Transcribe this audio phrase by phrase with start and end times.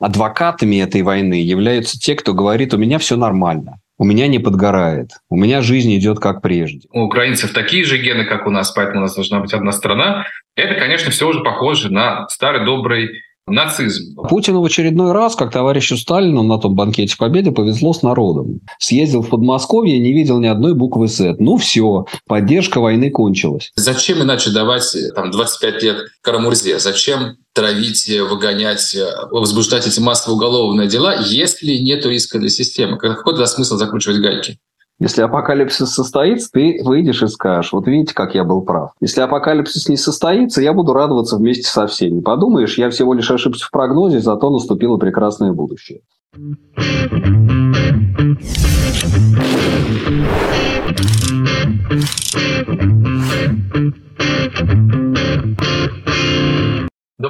[0.00, 3.78] Адвокатами этой войны являются те, кто говорит, у меня все нормально.
[3.96, 5.10] У меня не подгорает.
[5.30, 6.88] У меня жизнь идет как прежде.
[6.92, 10.26] У украинцев такие же гены, как у нас, поэтому у нас должна быть одна страна.
[10.56, 14.14] Это, конечно, все уже похоже на старый добрый нацизм.
[14.28, 18.60] Путину в очередной раз, как товарищу Сталину на том банкете Победы, повезло с народом.
[18.78, 21.36] Съездил в Подмосковье, не видел ни одной буквы «С».
[21.38, 23.72] Ну все, поддержка войны кончилась.
[23.76, 26.78] Зачем иначе давать там, 25 лет Карамурзе?
[26.78, 28.96] Зачем травить, выгонять,
[29.30, 32.98] возбуждать эти массовые уголовные дела, если нет риска для системы?
[32.98, 34.58] Какой тогда смысл закручивать гайки?
[35.00, 38.92] Если апокалипсис состоится, ты выйдешь и скажешь, вот видите, как я был прав.
[39.00, 42.20] Если апокалипсис не состоится, я буду радоваться вместе со всеми.
[42.20, 46.00] Подумаешь, я всего лишь ошибся в прогнозе, зато наступило прекрасное будущее.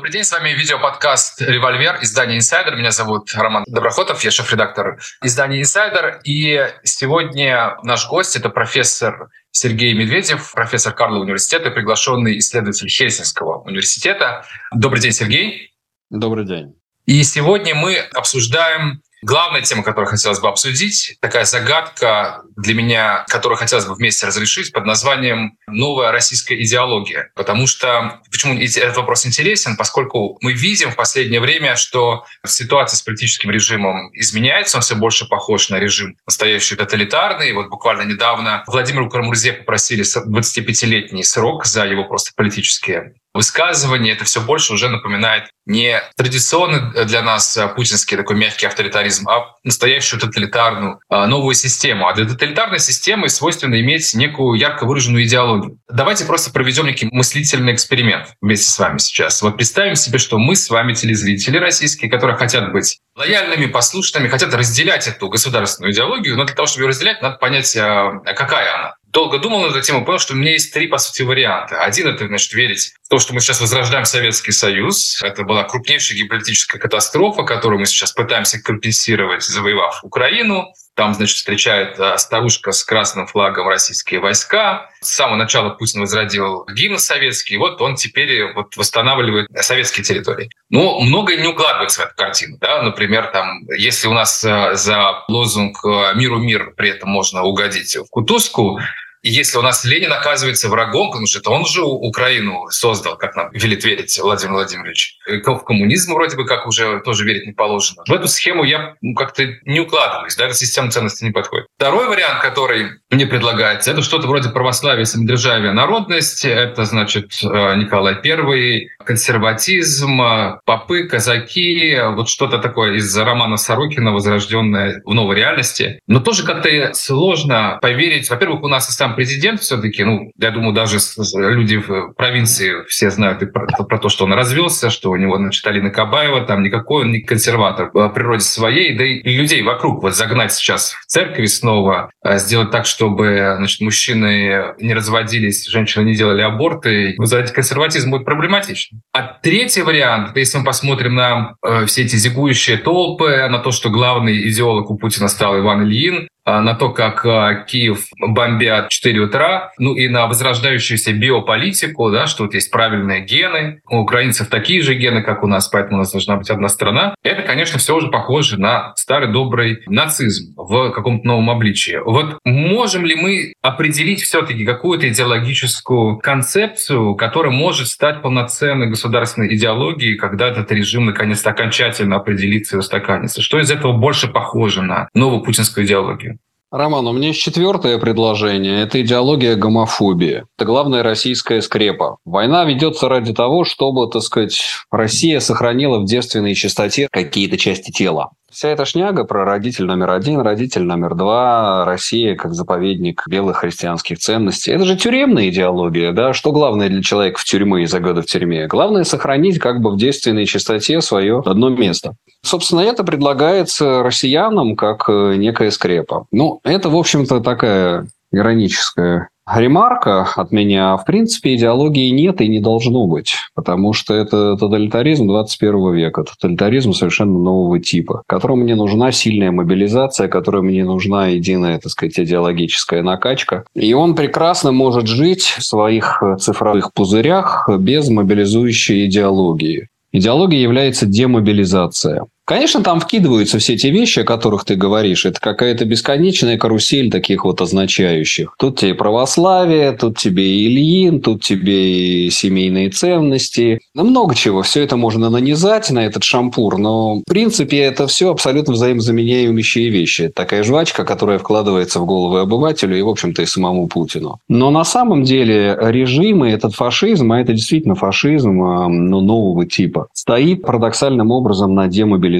[0.04, 2.76] Добрый день, с вами видеоподкаст «Револьвер», издание «Инсайдер».
[2.76, 6.20] Меня зовут Роман Доброхотов, я шеф-редактор издания «Инсайдер».
[6.24, 14.44] И сегодня наш гость– это профессор Сергей Медведев, профессор Карлова университета, приглашенный исследователь Хельсинского университета.
[14.72, 15.72] Добрый день, Сергей.
[16.10, 16.74] Добрый день.
[17.06, 23.56] И сегодня мы обсуждаем Главная тема, которую хотелось бы обсудить, такая загадка для меня, которую
[23.56, 27.30] хотелось бы вместе разрешить под названием «Новая российская идеология».
[27.34, 29.78] Потому что, почему этот вопрос интересен?
[29.78, 35.26] Поскольку мы видим в последнее время, что ситуация с политическим режимом изменяется, он все больше
[35.26, 37.54] похож на режим настоящий тоталитарный.
[37.54, 44.12] Вот буквально недавно Владимиру Карамурзе попросили 25-летний срок за его просто политические высказывания.
[44.12, 49.54] Это все больше уже напоминает не традиционный для нас э, путинский такой мягкий авторитаризм, а
[49.64, 52.06] настоящую тоталитарную э, новую систему.
[52.06, 55.78] А для тоталитарной системы свойственно иметь некую ярко выраженную идеологию.
[55.88, 59.42] Давайте просто проведем некий мыслительный эксперимент вместе с вами сейчас.
[59.42, 64.54] Вот представим себе, что мы с вами телезрители российские, которые хотят быть лояльными, послушными, хотят
[64.54, 68.94] разделять эту государственную идеологию, но для того, чтобы ее разделять, надо понять, э, какая она
[69.14, 71.80] долго думал на эту тему, понял, что у меня есть три, по сути, варианта.
[71.80, 75.22] Один— это, значит, верить в то, что мы сейчас возрождаем Советский Союз.
[75.22, 80.66] Это была крупнейшая геополитическая катастрофа, которую мы сейчас пытаемся компенсировать, завоевав Украину.
[80.96, 84.90] Там, значит, встречает э, старушка с красным флагом российские войска.
[85.00, 87.56] С самого начала Путин возродил гимн советский.
[87.56, 90.50] Вот он теперь вот восстанавливает советские территории.
[90.70, 92.58] Но многое не укладывается в эту картину.
[92.60, 92.80] Да?
[92.82, 97.96] Например, там, если у нас э, за лозунг э, «Миру мир» при этом можно угодить
[97.96, 98.78] в кутузку,
[99.24, 103.34] и если у нас Ленин оказывается врагом, потому что это он же Украину создал, как
[103.34, 105.16] нам велит верить Владимир Владимирович.
[105.26, 108.02] В коммунизм вроде бы как уже тоже верить не положено.
[108.06, 111.66] В эту схему я ну, как-то не укладываюсь, да, эта система ценностей не подходит.
[111.78, 116.46] Второй вариант, который мне предлагается, это что-то вроде православия, самодержавия, народности.
[116.46, 117.46] Это, значит, э,
[117.76, 120.20] Николай I, консерватизм,
[120.66, 126.00] попы, казаки, вот что-то такое из романа Сорокина, возрожденное в новой реальности.
[126.06, 128.28] Но тоже как-то сложно поверить.
[128.28, 130.98] Во-первых, у нас и сам президент все-таки, ну, я думаю, даже
[131.34, 135.36] люди в провинции все знают и про, про то, что он развелся, что у него,
[135.36, 140.02] значит, Алина Кабаева, там никакой он не консерватор по природе своей, да и людей вокруг
[140.02, 146.04] вот загнать сейчас в церкви снова, а сделать так, чтобы, значит, мужчины не разводились, женщины
[146.04, 148.98] не делали аборты, вызывать консерватизм будет проблематично.
[149.12, 153.90] А третий вариант, если мы посмотрим на э, все эти зигующие толпы, на то, что
[153.90, 158.88] главный идеолог у Путина стал Иван Ильин, а, на то, как а, Киев бомбят в
[158.90, 164.48] 4 утра, ну и на возрождающуюся биополитику, да, что вот есть правильные гены, у украинцев
[164.48, 167.14] такие же гены, как у нас, поэтому у нас должна быть одна страна.
[167.22, 171.98] Это, конечно, все уже похоже на старый добрый нацизм в каком-то новом обличии.
[172.04, 180.16] Вот можем ли мы определить все-таки какую-то идеологическую концепцию, которая может стать полноценной государственной идеологией,
[180.16, 183.42] когда этот режим наконец-то окончательно определится и устаканится?
[183.42, 186.33] Что из этого больше похоже на новую путинскую идеологию?
[186.74, 188.82] Роман, у меня есть четвертое предложение.
[188.82, 190.42] Это идеология гомофобии.
[190.56, 192.16] Это главная российская скрепа.
[192.24, 194.60] Война ведется ради того, чтобы, так сказать,
[194.90, 198.32] Россия сохранила в девственной чистоте какие-то части тела.
[198.54, 204.20] Вся эта шняга про родитель номер один, родитель номер два, Россия как заповедник белых христианских
[204.20, 204.70] ценностей.
[204.70, 206.32] Это же тюремная идеология, да?
[206.32, 208.68] Что главное для человека в тюрьме и за годы в тюрьме?
[208.68, 212.14] Главное сохранить как бы в действенной чистоте свое одно место.
[212.42, 216.26] Собственно, это предлагается россиянам как э, некая скрепа.
[216.30, 220.96] Ну, это, в общем-то, такая ироническая ремарка от меня.
[220.96, 226.92] В принципе, идеологии нет и не должно быть, потому что это тоталитаризм 21 века, тоталитаризм
[226.92, 233.02] совершенно нового типа, которому не нужна сильная мобилизация, которому не нужна единая, так сказать, идеологическая
[233.02, 233.64] накачка.
[233.74, 239.88] И он прекрасно может жить в своих цифровых пузырях без мобилизующей идеологии.
[240.12, 242.26] Идеология является демобилизация.
[242.46, 245.24] Конечно, там вкидываются все те вещи, о которых ты говоришь.
[245.24, 248.54] Это какая-то бесконечная карусель таких вот означающих.
[248.58, 253.80] Тут тебе православие, тут тебе и Ильин, тут тебе и семейные ценности.
[253.94, 254.60] Ну, много чего.
[254.60, 260.28] Все это можно нанизать на этот шампур, но в принципе это все абсолютно взаимозаменяемые вещи.
[260.28, 264.38] Такая жвачка, которая вкладывается в голову обывателю и, в общем-то, и самому Путину.
[264.48, 269.64] Но на самом деле режим и этот фашизм, а это действительно фашизм а, ну, нового
[269.64, 272.33] типа, стоит парадоксальным образом на демобилизации.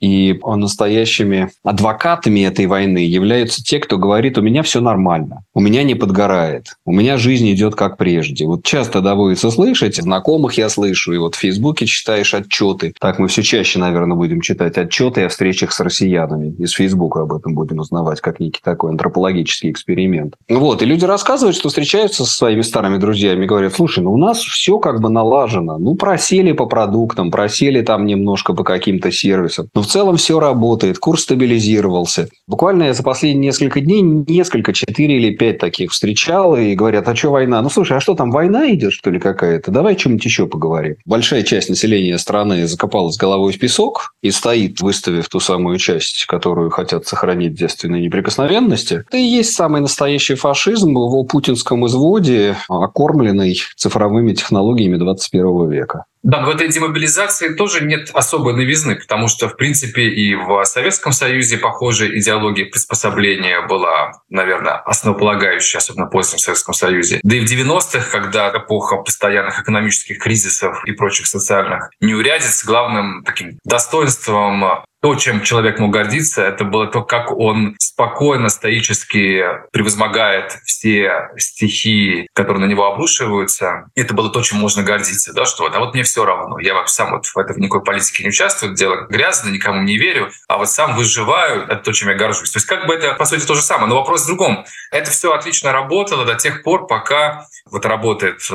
[0.00, 5.82] И настоящими адвокатами этой войны являются те, кто говорит, у меня все нормально, у меня
[5.82, 8.46] не подгорает, у меня жизнь идет как прежде.
[8.46, 12.92] Вот часто доводится слышать, знакомых я слышу, и вот в Фейсбуке читаешь отчеты.
[13.00, 16.54] Так мы все чаще, наверное, будем читать отчеты о встречах с россиянами.
[16.58, 20.34] Из Фейсбука об этом будем узнавать, как некий такой антропологический эксперимент.
[20.48, 24.38] Вот, и люди рассказывают, что встречаются со своими старыми друзьями говорят, слушай, ну у нас
[24.38, 25.78] все как бы налажено.
[25.78, 29.68] Ну, просели по продуктам, просели там немножко по каким-то сервисам.
[29.74, 32.28] Но в целом все работает, курс стабилизировался.
[32.46, 37.14] Буквально я за последние несколько дней несколько, четыре или пять таких встречал и говорят, а
[37.14, 37.62] что война?
[37.62, 39.70] Ну, слушай, а что там, война идет, что ли, какая-то?
[39.70, 40.96] Давай чем-нибудь еще поговорим.
[41.04, 46.70] Большая часть населения страны закопалась головой в песок и стоит, выставив ту самую часть, которую
[46.70, 49.04] хотят сохранить девственной неприкосновенности.
[49.06, 56.04] Это и есть самый настоящий фашизм в его путинском изводе, окормленный цифровыми технологиями 21 века.
[56.24, 61.12] Да, в этой демобилизации тоже нет особой новизны, потому что, в принципе, и в Советском
[61.12, 67.20] Союзе похожая идеология приспособления была, наверное, основополагающей, особенно в позднем Советском Союзе.
[67.22, 73.58] Да и в 90-х, когда эпоха постоянных экономических кризисов и прочих социальных неурядиц, главным таким
[73.62, 81.28] достоинством то, чем человек мог гордиться, это было то, как он спокойно, стоически превозмогает все
[81.36, 83.90] стихии, которые на него обрушиваются.
[83.94, 86.58] Это было то, чем можно гордиться, да, что вот, а вот мне все равно.
[86.58, 90.30] Я вообще сам вот в этой никакой политике не участвую, дело грязно, никому не верю,
[90.48, 92.52] а вот сам выживаю, это то, чем я горжусь.
[92.52, 93.88] То есть как бы это, по сути, то же самое.
[93.88, 94.64] Но вопрос в другом.
[94.90, 98.54] Это все отлично работало до тех пор, пока вот работает э,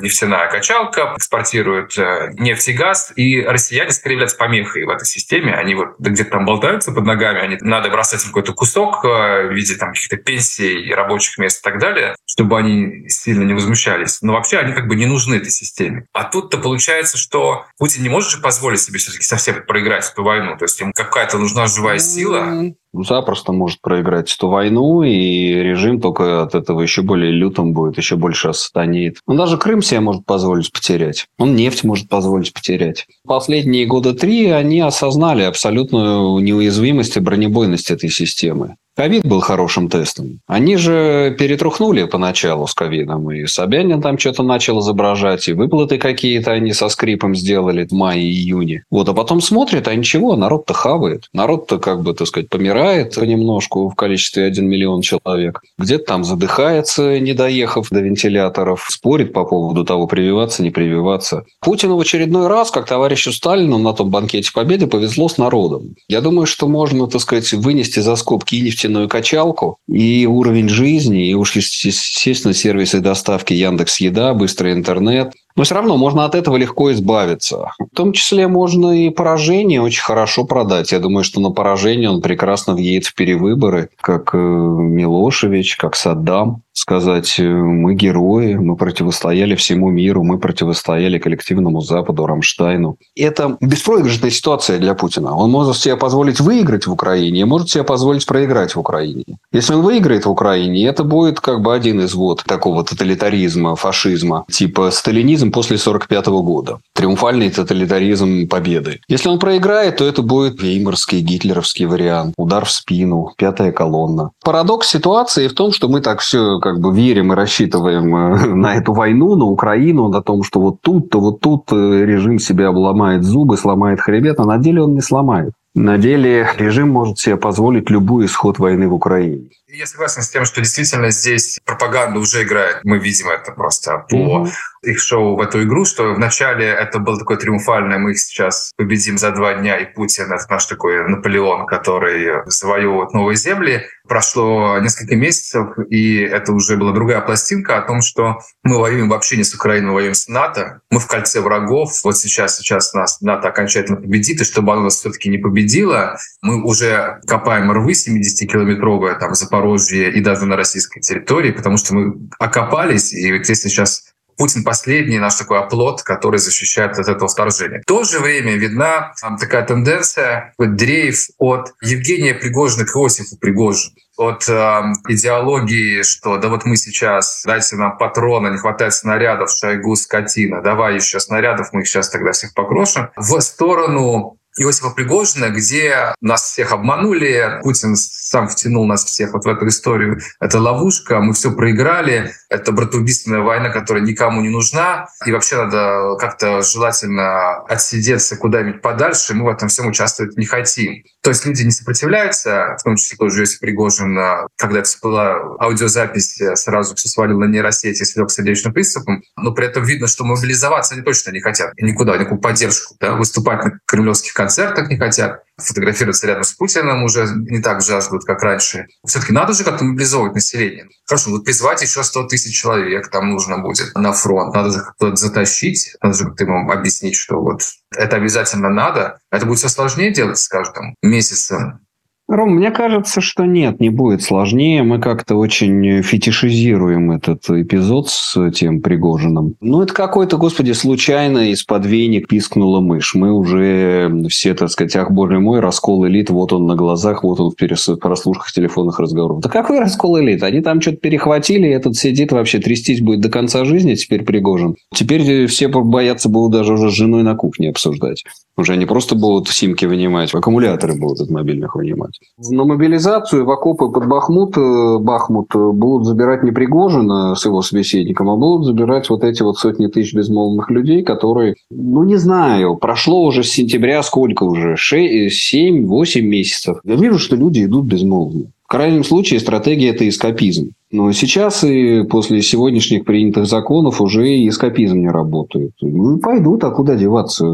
[0.00, 5.54] нефтяная качалка, экспортирует э, нефть и газ, и россияне скорее являются помехой в этой системе.
[5.54, 9.52] Они вот где-то там болтаются под ногами, они, надо бросать им какой-то кусок э, в
[9.52, 14.22] виде там каких-то пенсий, рабочих мест и так далее, чтобы они сильно не возмущались.
[14.22, 16.06] Но вообще они как бы не нужны этой системе.
[16.12, 20.56] А тут-то получается, что Путин не может же позволить себе все-таки совсем проиграть эту войну.
[20.56, 26.42] То есть ему какая-то нужна живая сила, запросто может проиграть эту войну, и режим только
[26.42, 29.18] от этого еще более лютым будет, еще больше осатанеет.
[29.26, 31.26] Он даже Крым себе может позволить потерять.
[31.38, 33.06] Он нефть может позволить потерять.
[33.26, 38.76] Последние года три они осознали абсолютную неуязвимость и бронебойность этой системы.
[38.98, 40.40] Ковид был хорошим тестом.
[40.48, 43.30] Они же перетрухнули поначалу с ковидом.
[43.30, 48.82] И Собянин там что-то начал изображать, и выплаты какие-то они со скрипом сделали в мае-июне.
[48.90, 51.28] Вот, а потом смотрят, а ничего, народ-то хавает.
[51.32, 55.62] Народ-то, как бы, так сказать, помирает понемножку в количестве 1 миллион человек.
[55.78, 58.84] Где-то там задыхается, не доехав до вентиляторов.
[58.90, 61.44] Спорит по поводу того, прививаться, не прививаться.
[61.60, 65.94] Путину в очередной раз, как товарищу Сталину на том банкете Победы, повезло с народом.
[66.08, 70.68] Я думаю, что можно, так сказать, вынести за скобки и нефтяную нефтяную качалку, и уровень
[70.68, 76.36] жизни, и уж, естественно, сервисы доставки Яндекс Еда, быстрый интернет, но все равно можно от
[76.36, 77.72] этого легко избавиться.
[77.80, 80.92] В том числе можно и поражение очень хорошо продать.
[80.92, 86.62] Я думаю, что на поражение он прекрасно въедет в перевыборы, как э, Милошевич, как Саддам.
[86.72, 92.96] Сказать, э, мы герои, мы противостояли всему миру, мы противостояли коллективному Западу, Рамштайну.
[93.16, 95.36] Это беспроигрышная ситуация для Путина.
[95.36, 99.24] Он может себе позволить выиграть в Украине, может себе позволить проиграть в Украине.
[99.52, 104.44] Если он выиграет в Украине, это будет как бы один из вот такого тоталитаризма, фашизма,
[104.48, 106.78] типа сталинизм тоталитаризм после 1945 года.
[106.94, 109.00] Триумфальный тоталитаризм победы.
[109.08, 112.34] Если он проиграет, то это будет веймарский, гитлеровский вариант.
[112.36, 114.30] Удар в спину, пятая колонна.
[114.44, 118.74] Парадокс ситуации в том, что мы так все как бы верим и рассчитываем э, на
[118.74, 123.24] эту войну, на Украину, на том, что вот тут-то, вот тут э, режим себя обломает
[123.24, 125.52] зубы, сломает хребет, а на деле он не сломает.
[125.74, 129.50] На деле режим может себе позволить любой исход войны в Украине.
[129.70, 132.78] Я согласен с тем, что действительно здесь пропаганда уже играет.
[132.84, 134.50] Мы видим это просто по mm-hmm.
[134.84, 139.18] их шоу в эту игру, что вначале это было такое триумфальное, мы их сейчас победим
[139.18, 143.86] за два дня, и Путин— это наш такой Наполеон, который завоевывает новые земли.
[144.08, 149.36] Прошло несколько месяцев, и это уже была другая пластинка о том, что мы воюем вообще
[149.36, 150.80] не с Украиной, мы воюем с НАТО.
[150.90, 151.92] Мы в кольце врагов.
[152.04, 156.64] Вот сейчас, сейчас нас НАТО окончательно победит, и чтобы оно нас все-таки не победило, мы
[156.64, 162.28] уже копаем рвы 70-километровые там, за Запорожье и даже на российской территории, потому что мы
[162.38, 164.04] окопались, и вот если сейчас
[164.36, 167.80] Путин последний наш такой оплот, который защищает от этого вторжения.
[167.80, 174.48] В то же время видна такая тенденция, дрейф от Евгения Пригожина к Иосифу Пригожину от
[174.48, 180.62] э, идеологии, что да вот мы сейчас, дайте нам патрона, не хватает снарядов, Шойгу скотина,
[180.62, 186.42] давай еще снарядов, мы их сейчас тогда всех покрошим, в сторону Иосифа Пригожина, где нас
[186.42, 190.20] всех обманули, Путин сам втянул нас всех вот в эту историю.
[190.40, 196.16] Это ловушка, мы все проиграли, это братоубийственная война, которая никому не нужна, и вообще надо
[196.18, 201.04] как-то желательно отсидеться куда-нибудь подальше, мы в этом всем участвовать не хотим.
[201.28, 204.18] То есть люди не сопротивляются, в том числе тоже Иосиф Пригожин,
[204.56, 209.84] когда это была аудиозапись, сразу все свалил на нейросети, слег сердечным приступом, но при этом
[209.84, 214.88] видно, что мобилизоваться они точно не хотят никуда, никакую поддержку, да, выступать на кремлевских концертах
[214.88, 218.86] не хотят, фотографироваться рядом с Путиным уже не так жаждут, как раньше.
[219.06, 220.88] Все-таки надо же как-то мобилизовывать население.
[221.06, 224.54] Хорошо, вот призвать еще 100 тысяч человек там нужно будет на фронт.
[224.54, 227.60] Надо же как-то затащить, надо же как-то ему объяснить, что вот
[227.98, 229.18] это обязательно надо.
[229.30, 231.80] Это будет все сложнее делать с каждым месяцем.
[232.28, 234.82] Ром, мне кажется, что нет, не будет сложнее.
[234.82, 239.54] Мы как-то очень фетишизируем этот эпизод с тем Пригожиным.
[239.62, 243.14] Ну, это какой-то, господи, случайно из-под веник пискнула мышь.
[243.14, 247.40] Мы уже все, так сказать, ах, боже мой, раскол элит, вот он на глазах, вот
[247.40, 249.40] он в прослушках телефонных разговоров.
[249.40, 250.42] Да какой раскол элит?
[250.42, 254.76] Они там что-то перехватили, этот сидит вообще трястись будет до конца жизни теперь Пригожин.
[254.94, 258.24] Теперь все боятся будут даже уже с женой на кухне обсуждать.
[258.58, 262.17] Уже не просто будут симки вынимать, аккумуляторы будут от мобильных вынимать.
[262.50, 267.62] На мобилизацию в окопы под Бахмут, э, Бахмут э, будут забирать не Пригожина с его
[267.62, 272.76] собеседником, а будут забирать вот эти вот сотни тысяч безмолвных людей, которые, ну не знаю,
[272.76, 276.78] прошло уже с сентября сколько уже, 7-8 месяцев.
[276.84, 278.50] Я вижу, что люди идут безмолвно.
[278.64, 280.72] В крайнем случае стратегия– это эскапизм.
[280.90, 285.72] Но сейчас и после сегодняшних принятых законов уже и эскапизм не работает.
[285.82, 287.44] Ну пойдут, а куда деваться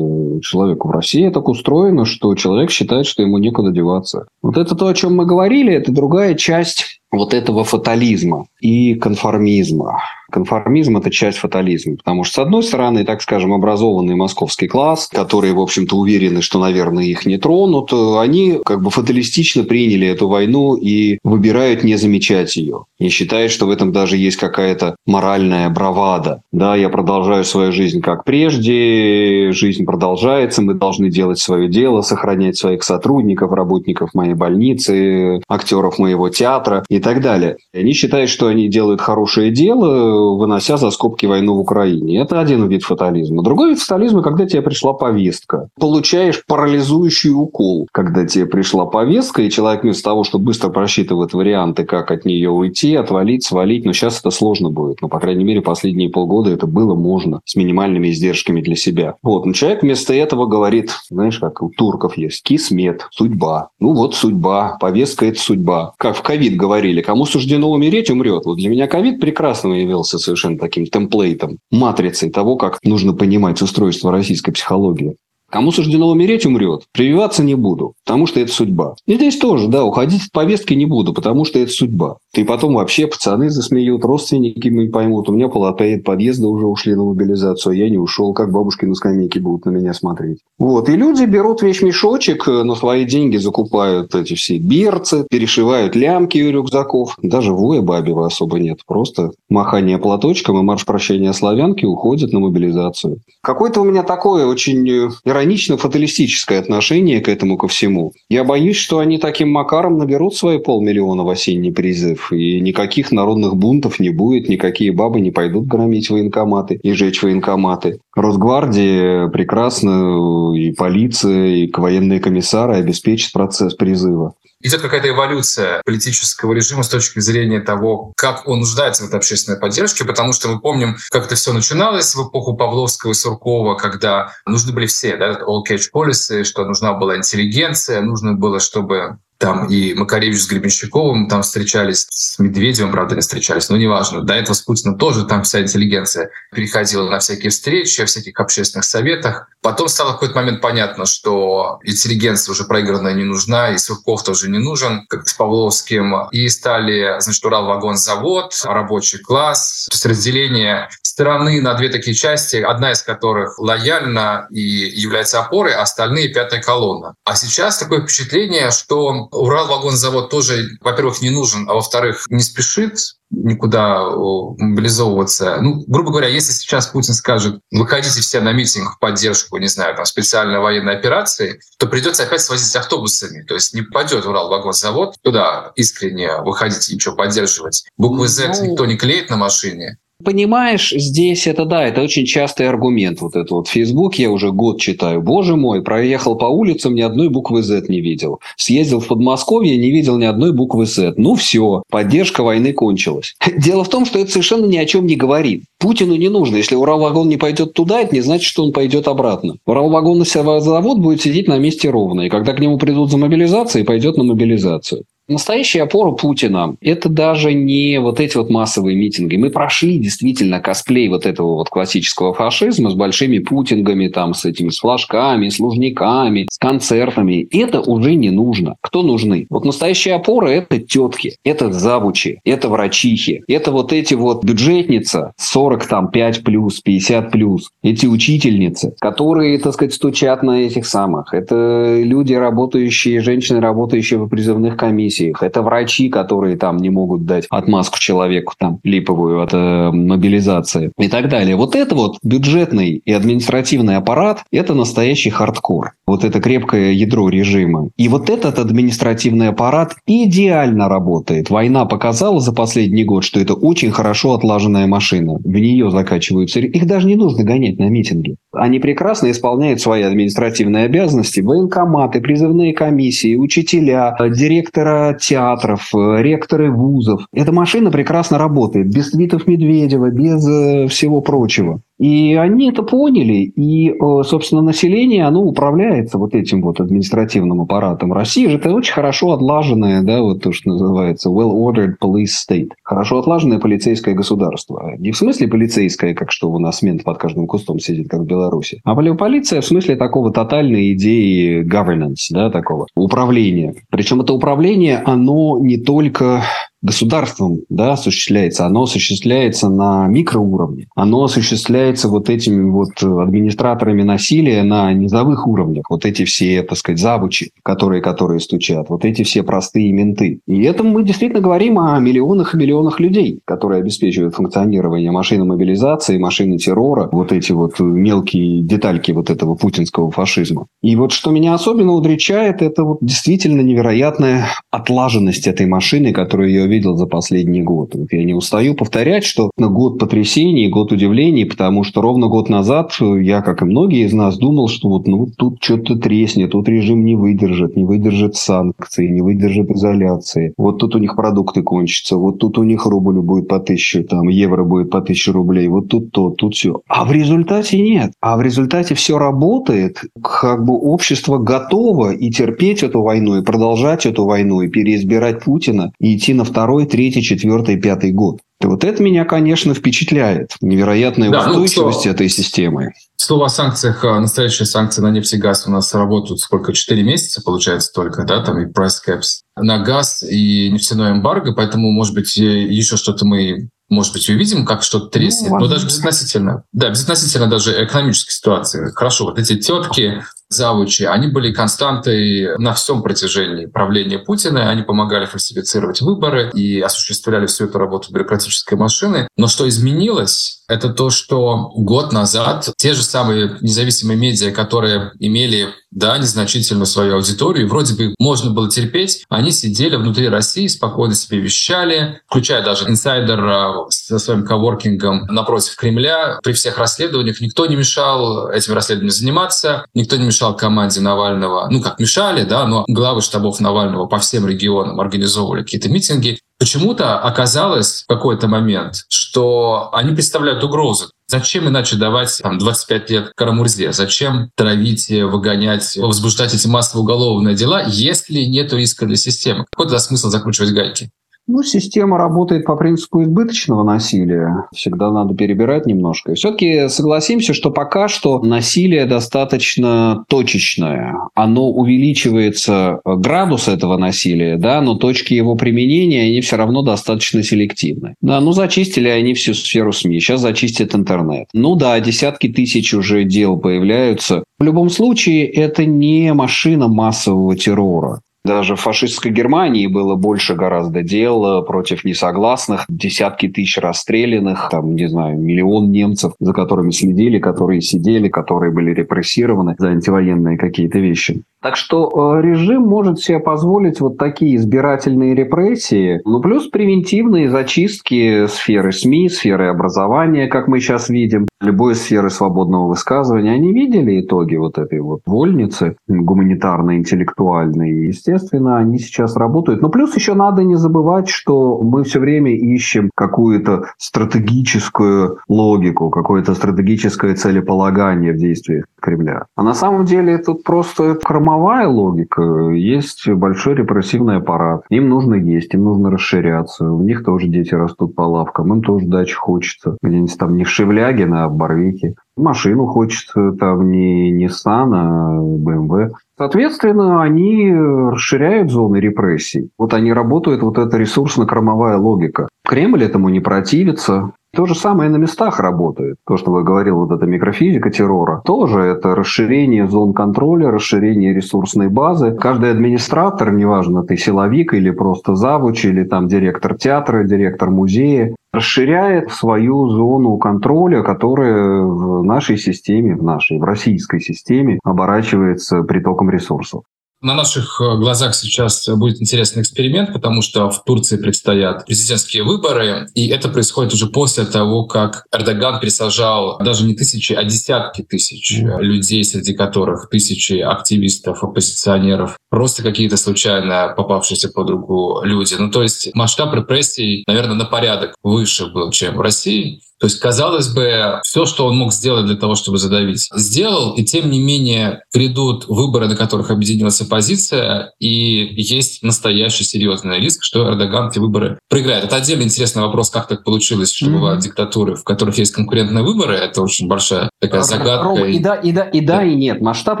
[0.42, 0.88] человеку?
[0.88, 4.26] В России так устроено, что человек считает, что ему некуда деваться.
[4.42, 10.00] Вот это то, о чем мы говорили, это другая часть вот этого фатализма и конформизма.
[10.30, 11.96] Конформизм– это часть фатализма.
[11.96, 16.58] Потому что, с одной стороны, так скажем, образованный московский класс, которые, в общем-то, уверены, что,
[16.58, 22.56] наверное, их не тронут, они как бы фаталистично приняли эту войну и выбирают не замечать
[22.56, 22.86] ее.
[22.98, 26.42] И считают, что в этом даже есть какая-то моральная бравада.
[26.50, 32.56] Да, я продолжаю свою жизнь как прежде, жизнь продолжается, мы должны делать свое дело, сохранять
[32.56, 37.58] своих сотрудников, работников моей больницы, актеров моего театра и так далее.
[37.72, 42.18] И они считают, что они делают хорошее дело, вынося за скобки войну в Украине.
[42.18, 43.42] Это один вид фатализма.
[43.42, 45.68] Другой вид фатализма, когда тебе пришла повестка.
[45.78, 51.84] Получаешь парализующий укол, когда тебе пришла повестка, и человек вместо того, чтобы быстро просчитывать варианты,
[51.84, 55.02] как от нее уйти, отвалить, свалить, но сейчас это сложно будет.
[55.02, 59.14] Но, по крайней мере, последние полгода это было можно с минимальными издержками для себя.
[59.22, 59.44] Вот.
[59.44, 63.68] Но человек вместо этого говорит, знаешь, как у турков есть, кисмет, судьба.
[63.78, 65.92] Ну вот судьба, повестка– это судьба.
[65.98, 68.44] Как в ковид говорили, говорили, кому суждено умереть, умрет.
[68.44, 74.12] Вот для меня ковид прекрасно явился совершенно таким темплейтом, матрицей того, как нужно понимать устройство
[74.12, 75.16] российской психологии.
[75.54, 76.82] Кому суждено умереть, умрет.
[76.90, 78.96] Прививаться не буду, потому что это судьба.
[79.06, 82.16] И здесь тоже, да, уходить от повестки не буду, потому что это судьба.
[82.34, 85.28] И потом вообще пацаны засмеют, родственники не поймут.
[85.28, 88.32] У меня полотает подъезда уже ушли на мобилизацию, а я не ушел.
[88.32, 90.38] Как бабушки на скамейке будут на меня смотреть.
[90.58, 90.88] Вот.
[90.88, 96.42] И люди берут весь мешочек, э, на свои деньги закупают эти все берцы, перешивают лямки
[96.42, 97.16] у рюкзаков.
[97.22, 98.80] Даже воя бабева особо нет.
[98.88, 103.18] Просто махание платочком и марш прощения славянки уходят на мобилизацию.
[103.40, 105.10] Какое-то у меня такое очень э,
[105.44, 108.12] иронично-фаталистическое отношение к этому ко всему.
[108.28, 113.56] Я боюсь, что они таким макаром наберут свои полмиллиона в осенний призыв, и никаких народных
[113.56, 118.00] бунтов не будет, никакие бабы не пойдут громить военкоматы и жечь военкоматы.
[118.14, 126.82] Росгвардия прекрасно, и полиция, и военные комиссары обеспечат процесс призыва идет какая-то эволюция политического режима
[126.82, 130.96] с точки зрения того, как он нуждается в этой общественной поддержке, потому что мы помним,
[131.10, 135.62] как это все начиналось в эпоху Павловского и Суркова, когда нужны были все, да, all
[135.68, 141.42] catch policy, что нужна была интеллигенция, нужно было, чтобы там и Макаревич с Гребенщиковым там
[141.42, 144.22] встречались, с Медведевым, правда, не встречались, но неважно.
[144.22, 148.84] До этого с Путиным тоже там вся интеллигенция переходила на всякие встречи, о всяких общественных
[148.84, 149.50] советах.
[149.64, 154.50] Потом стало в какой-то момент понятно, что интеллигенция уже проигранная не нужна, и Сурков тоже
[154.50, 156.28] не нужен, как с Павловским.
[156.32, 162.92] И стали, значит, Уралвагонзавод, рабочий класс, то есть разделение страны на две такие части, одна
[162.92, 167.14] из которых лояльна и является опорой, а остальные— пятая колонна.
[167.24, 172.98] А сейчас такое впечатление, что Уралвагонзавод тоже, во-первых, не нужен, а во-вторых, не спешит
[173.42, 175.58] никуда мобилизовываться.
[175.60, 179.94] Ну, грубо говоря, если сейчас Путин скажет, выходите все на митинг в поддержку, не знаю,
[179.96, 183.42] там, специальной военной операции, то придется опять свозить автобусами.
[183.42, 187.84] То есть не пойдет Урал-вагонзавод туда искренне выходить и ничего поддерживать.
[187.96, 189.98] Буквы Z ну, никто не клеит на машине.
[190.24, 193.20] Понимаешь, здесь это да, это очень частый аргумент.
[193.20, 195.20] Вот это вот Facebook я уже год читаю.
[195.20, 198.40] Боже мой, проехал по улицам, ни одной буквы Z не видел.
[198.56, 201.14] Съездил в Подмосковье, не видел ни одной буквы Z.
[201.16, 203.34] Ну все, поддержка войны кончилась.
[203.58, 205.64] Дело в том, что это совершенно ни о чем не говорит.
[205.78, 206.56] Путину не нужно.
[206.56, 209.56] Если Уралвагон не пойдет туда, это не значит, что он пойдет обратно.
[209.66, 212.22] Уралвагон завод будет сидеть на месте ровно.
[212.22, 215.04] И когда к нему придут за мобилизацией, пойдет на мобилизацию.
[215.26, 219.36] Настоящая опора Путина– это даже не вот эти вот массовые митинги.
[219.36, 224.68] Мы прошли действительно косплей вот этого вот классического фашизма с большими путингами, там, с этими
[224.68, 227.48] с флажками, с лужниками, с концертами.
[227.50, 228.76] Это уже не нужно.
[228.82, 229.46] Кто нужны?
[229.48, 236.44] Вот настоящая опора– это тетки, это завучи, это врачихи, это вот эти вот бюджетница 45
[236.44, 241.32] плюс, 50 плюс, эти учительницы, которые, так сказать, стучат на этих самых.
[241.32, 245.42] Это люди, работающие, женщины, работающие в призывных комиссиях комиссиях.
[245.42, 251.08] Это врачи, которые там не могут дать отмазку человеку там липовую от э, мобилизации и
[251.08, 251.56] так далее.
[251.56, 255.92] Вот это вот бюджетный и административный аппарат– это настоящий хардкор.
[256.06, 257.90] Вот это крепкое ядро режима.
[257.96, 261.50] И вот этот административный аппарат идеально работает.
[261.50, 265.34] Война показала за последний год, что это очень хорошо отлаженная машина.
[265.44, 266.60] В нее закачиваются.
[266.60, 268.36] Их даже не нужно гонять на митинги.
[268.56, 271.40] Они прекрасно исполняют свои административные обязанности.
[271.40, 277.26] Военкоматы, призывные комиссии, учителя, директора театров, э, ректоры вузов.
[277.32, 281.80] Эта машина прекрасно работает, без твитов Медведева, без э, всего прочего.
[281.98, 288.12] И они это поняли, и, э, собственно, население, оно управляется вот этим вот административным аппаратом.
[288.12, 292.70] Россия же это очень хорошо отлаженное, да, вот то, что называется well-ordered police state.
[292.82, 294.94] Хорошо отлаженное полицейское государство.
[294.98, 298.26] Не в смысле полицейское, как что у нас мент под каждым кустом сидит, как в
[298.26, 303.74] Беларуси, а полиция в смысле такого тотальной идеи governance, да, такого управления.
[303.90, 306.42] Причем это управление, оно не только
[306.84, 314.92] государством да, осуществляется, оно осуществляется на микроуровне, оно осуществляется вот этими вот администраторами насилия на
[314.92, 319.92] низовых уровнях, вот эти все, так сказать, завучи, которые, которые стучат, вот эти все простые
[319.92, 320.40] менты.
[320.46, 326.18] И это мы действительно говорим о миллионах и миллионах людей, которые обеспечивают функционирование машины мобилизации,
[326.18, 330.66] машины террора, вот эти вот мелкие детальки вот этого путинского фашизма.
[330.82, 336.64] И вот что меня особенно удручает, это вот действительно невероятная отлаженность этой машины, которую я
[336.74, 337.94] видел за последний год.
[338.10, 342.92] Я не устаю повторять, что на год потрясений, год удивлений, потому что ровно год назад
[343.00, 347.04] я, как и многие из нас, думал, что вот ну, тут что-то треснет, тут режим
[347.04, 350.52] не выдержит, не выдержит санкции, не выдержит изоляции.
[350.56, 354.28] Вот тут у них продукты кончатся, вот тут у них рубль будет по тысяче, там
[354.28, 356.80] евро будет по тысяче рублей, вот тут то, тут все.
[356.88, 358.12] А в результате нет.
[358.20, 364.06] А в результате все работает, как бы общество готово и терпеть эту войну, и продолжать
[364.06, 368.40] эту войну, и переизбирать Путина, и идти на второй второй, третий, четвертый, пятый год.
[368.62, 370.52] И вот это меня, конечно, впечатляет.
[370.62, 372.92] Невероятная да, ну, устойчивость ну, этой системы.
[373.24, 374.04] Слово о санкциях.
[374.04, 376.74] А, настоящие санкции на нефть и газ у нас работают сколько?
[376.74, 381.90] Четыре месяца, получается, только, да, там и price caps на газ и нефтяной эмбарго, поэтому,
[381.90, 386.64] может быть, еще что-то мы может быть, увидим, как что-то треснет, ну, но даже безотносительно,
[386.72, 388.90] да, безотносительно даже экономической ситуации.
[388.94, 395.26] Хорошо, вот эти тетки, завучи, они были константой на всем протяжении правления Путина, они помогали
[395.26, 399.28] фальсифицировать выборы и осуществляли всю эту работу бюрократической машины.
[399.36, 405.68] Но что изменилось, это то, что год назад те же самые независимые медиа, которые имели
[405.92, 411.38] да, незначительную свою аудиторию, вроде бы можно было терпеть, они сидели внутри России, спокойно себе
[411.38, 416.40] вещали, включая даже инсайдер а, со своим коворкингом напротив Кремля.
[416.42, 421.80] При всех расследованиях никто не мешал этим расследованием заниматься, никто не мешал команде Навального, ну
[421.80, 426.40] как мешали, да, но главы штабов Навального по всем регионам организовывали какие-то митинги.
[426.58, 431.10] Почему-то оказалось в какой-то момент, что они представляют угрозу.
[431.26, 433.92] Зачем иначе давать там, 25 лет Карамурзе?
[433.92, 439.64] Зачем травить, выгонять, возбуждать эти массовые уголовные дела, если нет риска для системы?
[439.70, 441.10] Какой тогда смысл закручивать гайки?
[441.46, 444.66] Ну, система работает по принципу избыточного насилия.
[444.74, 446.34] Всегда надо перебирать немножко.
[446.34, 451.16] Все-таки согласимся, что пока что насилие достаточно точечное.
[451.34, 457.42] Оно увеличивается, э, градус этого насилия, да, но точки его применения, они все равно достаточно
[457.42, 458.14] селективны.
[458.22, 461.48] Да, ну, зачистили они всю сферу СМИ, сейчас зачистят интернет.
[461.52, 464.44] Ну да, десятки тысяч уже дел появляются.
[464.58, 468.20] В любом случае, это не машина массового террора.
[468.44, 475.08] Даже в фашистской Германии было больше гораздо дел против несогласных, десятки тысяч расстрелянных, там, не
[475.08, 481.42] знаю, миллион немцев, за которыми следили, которые сидели, которые были репрессированы за антивоенные какие-то вещи.
[481.64, 488.46] Так что э, режим может себе позволить вот такие избирательные репрессии, ну плюс превентивные зачистки
[488.48, 493.52] сферы СМИ, сферы образования, как мы сейчас видим, любой сферы свободного высказывания.
[493.52, 498.06] Они видели итоги вот этой вот вольницы гуманитарно-интеллектуальной.
[498.06, 499.82] Естественно, они сейчас работают.
[499.82, 506.54] Но плюс еще надо не забывать, что мы все время ищем какую-то стратегическую логику, какое-то
[506.54, 509.46] стратегическое целеполагание в действиях Кремля.
[509.56, 512.42] А на самом деле тут просто кормовая логика.
[512.70, 514.82] Есть большой репрессивный аппарат.
[514.90, 516.90] Им нужно есть, им нужно расширяться.
[516.90, 518.72] У них тоже дети растут по лавкам.
[518.72, 519.96] Им тоже дачи хочется.
[520.02, 522.14] Где-нибудь там не в Шевляге, на Барвике.
[522.36, 526.10] Машину хочется там не Nissan, а BMW.
[526.36, 529.70] Соответственно, они расширяют зоны репрессий.
[529.78, 532.48] Вот они работают, вот эта ресурсно-кормовая логика.
[532.66, 534.32] Кремль этому не противится.
[534.54, 536.16] То же самое на местах работает.
[536.26, 541.88] То, что вы говорили, вот эта микрофизика террора, тоже это расширение зон контроля, расширение ресурсной
[541.88, 542.32] базы.
[542.32, 549.32] Каждый администратор, неважно, ты силовик или просто завуч, или там директор театра, директор музея, расширяет
[549.32, 556.82] свою зону контроля, которая в нашей системе, в нашей, в российской системе оборачивается притоком ресурсов.
[557.24, 563.08] На наших э, глазах сейчас будет интересный эксперимент, потому что в Турции предстоят президентские выборы,
[563.14, 568.60] и это происходит уже после того, как Эрдоган присажал даже не тысячи, а десятки тысяч
[568.60, 575.54] людей, среди которых тысячи активистов, оппозиционеров, просто какие-то случайно попавшиеся под руку люди.
[575.58, 579.80] Ну, то есть масштаб репрессий, наверное, на порядок выше был, чем в России.
[580.00, 584.04] То есть, казалось бы, все, что он мог сделать для того, чтобы задавить, сделал, и
[584.04, 590.68] тем не менее грядут выборы, на которых объединилась оппозиция, и есть настоящий серьезный риск, что
[590.68, 592.04] Эрдоган эти выборы проиграет.
[592.04, 594.12] Это отдельно интересный вопрос, как так получилось, что mm-hmm.
[594.12, 596.34] бывают диктатуры, в которых есть конкурентные выборы.
[596.34, 598.04] Это очень большая такая загадка.
[598.04, 599.60] Рома, и, да, и да, и да, и нет.
[599.60, 600.00] Масштаб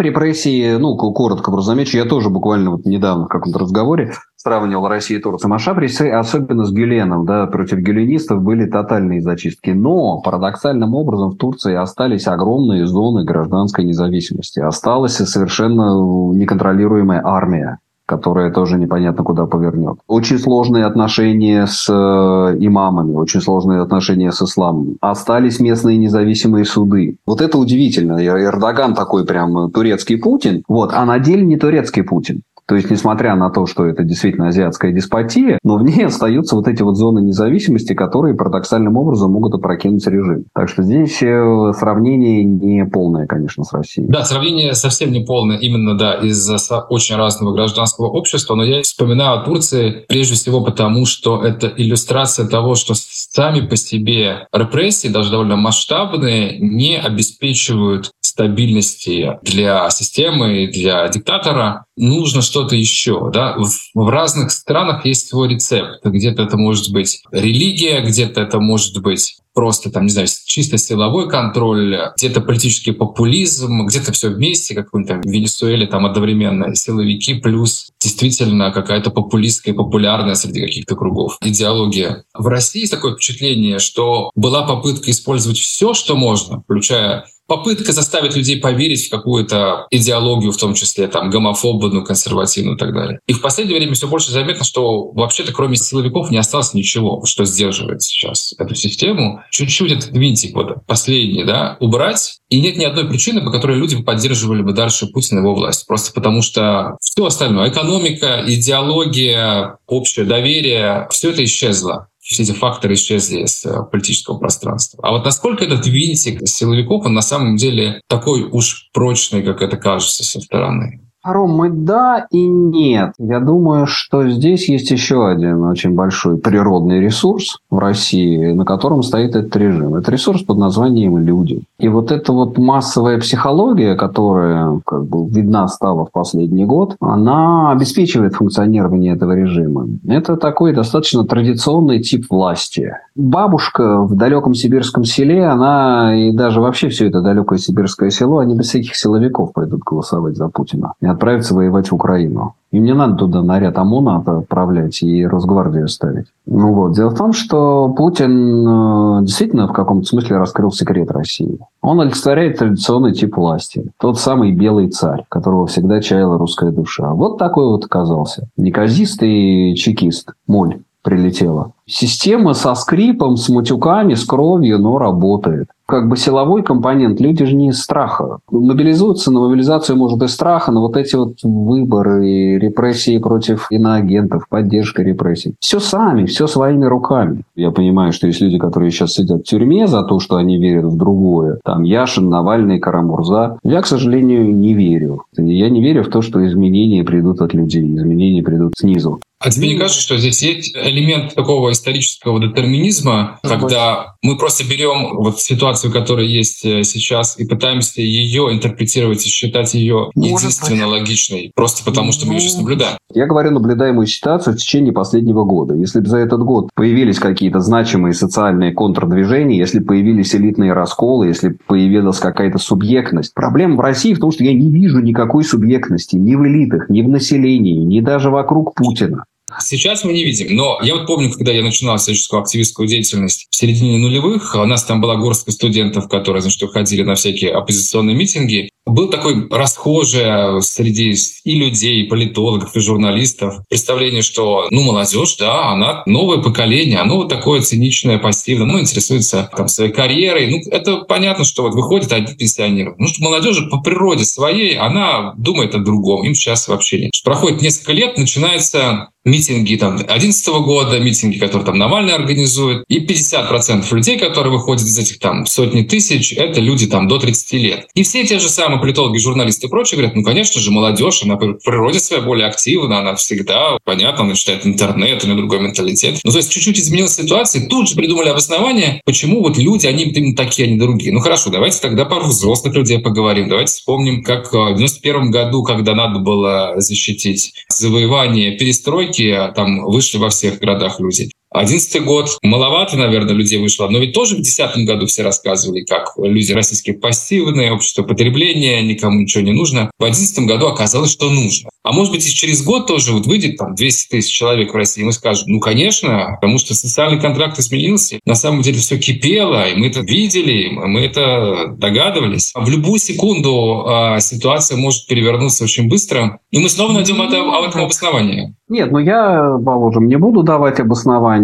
[0.00, 5.20] репрессий, ну, коротко просто замечу, я тоже буквально вот недавно в каком-то разговоре сравнивал Россию
[5.20, 5.50] и Турцию.
[5.50, 9.70] Машабрис, особенно с Гюленом, да, против гюленистов были тотальные зачистки.
[9.70, 14.60] Но парадоксальным образом в Турции остались огромные зоны гражданской независимости.
[14.60, 15.94] Осталась совершенно
[16.34, 19.96] неконтролируемая армия которая тоже непонятно куда повернет.
[20.06, 24.98] Очень сложные отношения с э, имамами, очень сложные отношения с исламом.
[25.00, 27.16] Остались местные независимые суды.
[27.26, 28.22] Вот это удивительно.
[28.22, 32.42] Эрдоган такой прям турецкий Путин, вот, а на деле не турецкий Путин.
[32.66, 36.66] То есть, несмотря на то, что это действительно азиатская деспотия, но в ней остаются вот
[36.68, 40.44] эти вот зоны независимости, которые парадоксальным образом могут опрокинуть режим.
[40.54, 44.08] Так что здесь э, сравнение не полное, конечно, с Россией.
[44.08, 46.56] Да, сравнение совсем не полное, именно, да, из-за
[46.88, 48.54] очень разного гражданского общества.
[48.54, 53.76] Но я вспоминаю о Турции прежде всего потому, что это иллюстрация того, что сами по
[53.76, 62.76] себе репрессии, даже довольно масштабные, не обеспечивают стабильности для системы и для диктатора нужно что-то
[62.76, 63.30] еще.
[63.32, 63.56] Да?
[63.58, 66.04] В, в разных странах есть свой рецепт.
[66.04, 71.28] Где-то это может быть религия, где-то это может быть просто, там, не знаю, чисто силовой
[71.28, 78.72] контроль, где-то политический популизм, где-то все вместе, как в Венесуэле, там одновременно силовики плюс действительно
[78.72, 82.24] какая-то популистская, популярная среди каких-то кругов идеология.
[82.34, 88.58] В России такое впечатление, что была попытка использовать все, что можно, включая попытка заставить людей
[88.58, 93.20] поверить в какую-то идеологию, в том числе там гомофобную, консервативную и так далее.
[93.26, 97.44] И в последнее время все больше заметно, что вообще-то кроме силовиков не осталось ничего, что
[97.44, 99.42] сдерживает сейчас эту систему.
[99.50, 104.00] Чуть-чуть этот винтик вот последний, да, убрать, и нет ни одной причины, по которой люди
[104.02, 105.86] поддерживали бы дальше Путина его власть.
[105.86, 112.94] Просто потому что все остальное, экономика, идеология, общее доверие, все это исчезло все эти факторы
[112.94, 114.98] исчезли с э, политического пространства.
[115.06, 119.76] А вот насколько этот винтик силовиков, он на самом деле такой уж прочный, как это
[119.76, 121.03] кажется со стороны?
[121.24, 123.14] Ром, и да, и нет.
[123.18, 129.02] Я думаю, что здесь есть еще один очень большой природный ресурс в России, на котором
[129.02, 129.94] стоит этот режим.
[129.94, 131.62] Это ресурс под названием люди.
[131.78, 137.70] И вот эта вот массовая психология, которая как бы видна стала в последний год, она
[137.70, 139.86] обеспечивает функционирование этого режима.
[140.06, 146.88] Это такой достаточно традиционный тип власти бабушка в далеком сибирском селе, она и даже вообще
[146.88, 151.54] все это далекое сибирское село, они без всяких силовиков пойдут голосовать за Путина и отправятся
[151.54, 152.54] воевать в Украину.
[152.72, 156.26] Им не надо туда наряд ОМОНа отправлять и Росгвардию ставить.
[156.44, 156.94] Ну вот.
[156.94, 161.60] Дело в том, что Путин э, действительно в каком-то смысле раскрыл секрет России.
[161.82, 163.92] Он олицетворяет традиционный тип власти.
[164.00, 167.12] Тот самый белый царь, которого всегда чаяла русская душа.
[167.12, 168.48] Вот такой вот оказался.
[168.56, 171.72] Неказистый чекист, моль прилетела.
[171.86, 175.68] Система со скрипом, с матюками, с кровью, но работает.
[175.86, 177.20] Как бы силовой компонент.
[177.20, 178.38] Люди же не из страха.
[178.50, 185.02] Мобилизуются на мобилизацию, может, из страха, но вот эти вот выборы, репрессии против иноагентов, поддержка
[185.02, 185.56] репрессий.
[185.60, 187.42] Все сами, все своими руками.
[187.54, 190.86] Я понимаю, что есть люди, которые сейчас сидят в тюрьме за то, что они верят
[190.86, 191.58] в другое.
[191.62, 193.58] Там Яшин, Навальный, Карамурза.
[193.62, 195.24] Я, к сожалению, не верю.
[195.36, 197.84] Я не верю в то, что изменения придут от людей.
[197.94, 199.20] Изменения придут снизу.
[199.44, 205.16] А тебе не кажется, что здесь есть элемент такого исторического детерминизма, когда мы просто берем
[205.18, 211.52] вот ситуацию, которая есть э, сейчас, и пытаемся ее интерпретировать и считать ее единственно логичной,
[211.54, 212.96] просто потому что мы ее сейчас наблюдаем?
[213.12, 215.74] Я говорю наблюдаемую ситуацию в течение последнего года.
[215.74, 221.50] Если бы за этот год появились какие-то значимые социальные контрдвижения, если появились элитные расколы, если
[221.50, 223.34] появилась какая-то субъектность.
[223.34, 227.02] Проблема в России в том, что я не вижу никакой субъектности ни в элитах, ни
[227.02, 229.26] в населении, ни даже вокруг Путина.
[229.60, 230.54] Сейчас мы не видим.
[230.54, 234.84] Но я вот помню, когда я начинал всяческую активистскую деятельность в середине нулевых, у нас
[234.84, 238.70] там была горстка студентов, которые, значит, выходили на всякие оппозиционные митинги.
[238.86, 241.14] Был такой расхожее среди
[241.44, 247.16] и людей, и политологов, и журналистов представление, что, ну, молодежь, да, она новое поколение, оно
[247.16, 250.50] вот такое циничное, пассивное, ну, интересуется там своей карьерой.
[250.50, 252.94] Ну, это понятно, что вот выходит один пенсионер.
[252.98, 257.12] Ну, что молодежь по природе своей, она думает о другом, им сейчас вообще нет.
[257.24, 263.94] Проходит несколько лет, начинается митинги там 2011 года, митинги, которые там Навальный организует, и 50%
[263.94, 267.88] людей, которые выходят из этих там сотни тысяч, это люди там до 30 лет.
[267.94, 271.36] И все те же самые политологи, журналисты и прочие говорят, ну, конечно же, молодежь, она
[271.36, 276.20] по природе своей более активна, она всегда, понятно, она читает интернет, у нее другой менталитет.
[276.24, 280.36] Ну, то есть чуть-чуть изменилась ситуация, тут же придумали обоснование, почему вот люди, они именно
[280.36, 281.12] такие, а не другие.
[281.12, 283.48] Ну, хорошо, давайте тогда пару взрослых людей поговорим.
[283.48, 290.18] Давайте вспомним, как в 91 году, когда надо было защитить завоевание перестройки, а там вышли
[290.18, 291.30] во всех городах люди.
[291.54, 296.14] Одиннадцатый год, маловато, наверное, людей вышло, но ведь тоже в десятом году все рассказывали, как
[296.18, 299.88] люди российские пассивные, общество потребления, никому ничего не нужно.
[299.96, 301.70] В одиннадцатом году оказалось, что нужно.
[301.84, 305.02] А может быть, и через год тоже вот выйдет там 200 тысяч человек в России,
[305.02, 308.18] и мы скажем, ну, конечно, потому что социальный контракт изменился.
[308.24, 312.52] На самом деле все кипело, и мы это видели, мы это догадывались.
[312.54, 317.68] В любую секунду а, ситуация может перевернуться очень быстро, и мы снова найдем это, об
[317.68, 318.54] этом обоснование.
[318.68, 320.80] Нет, ну я, положим, не буду давать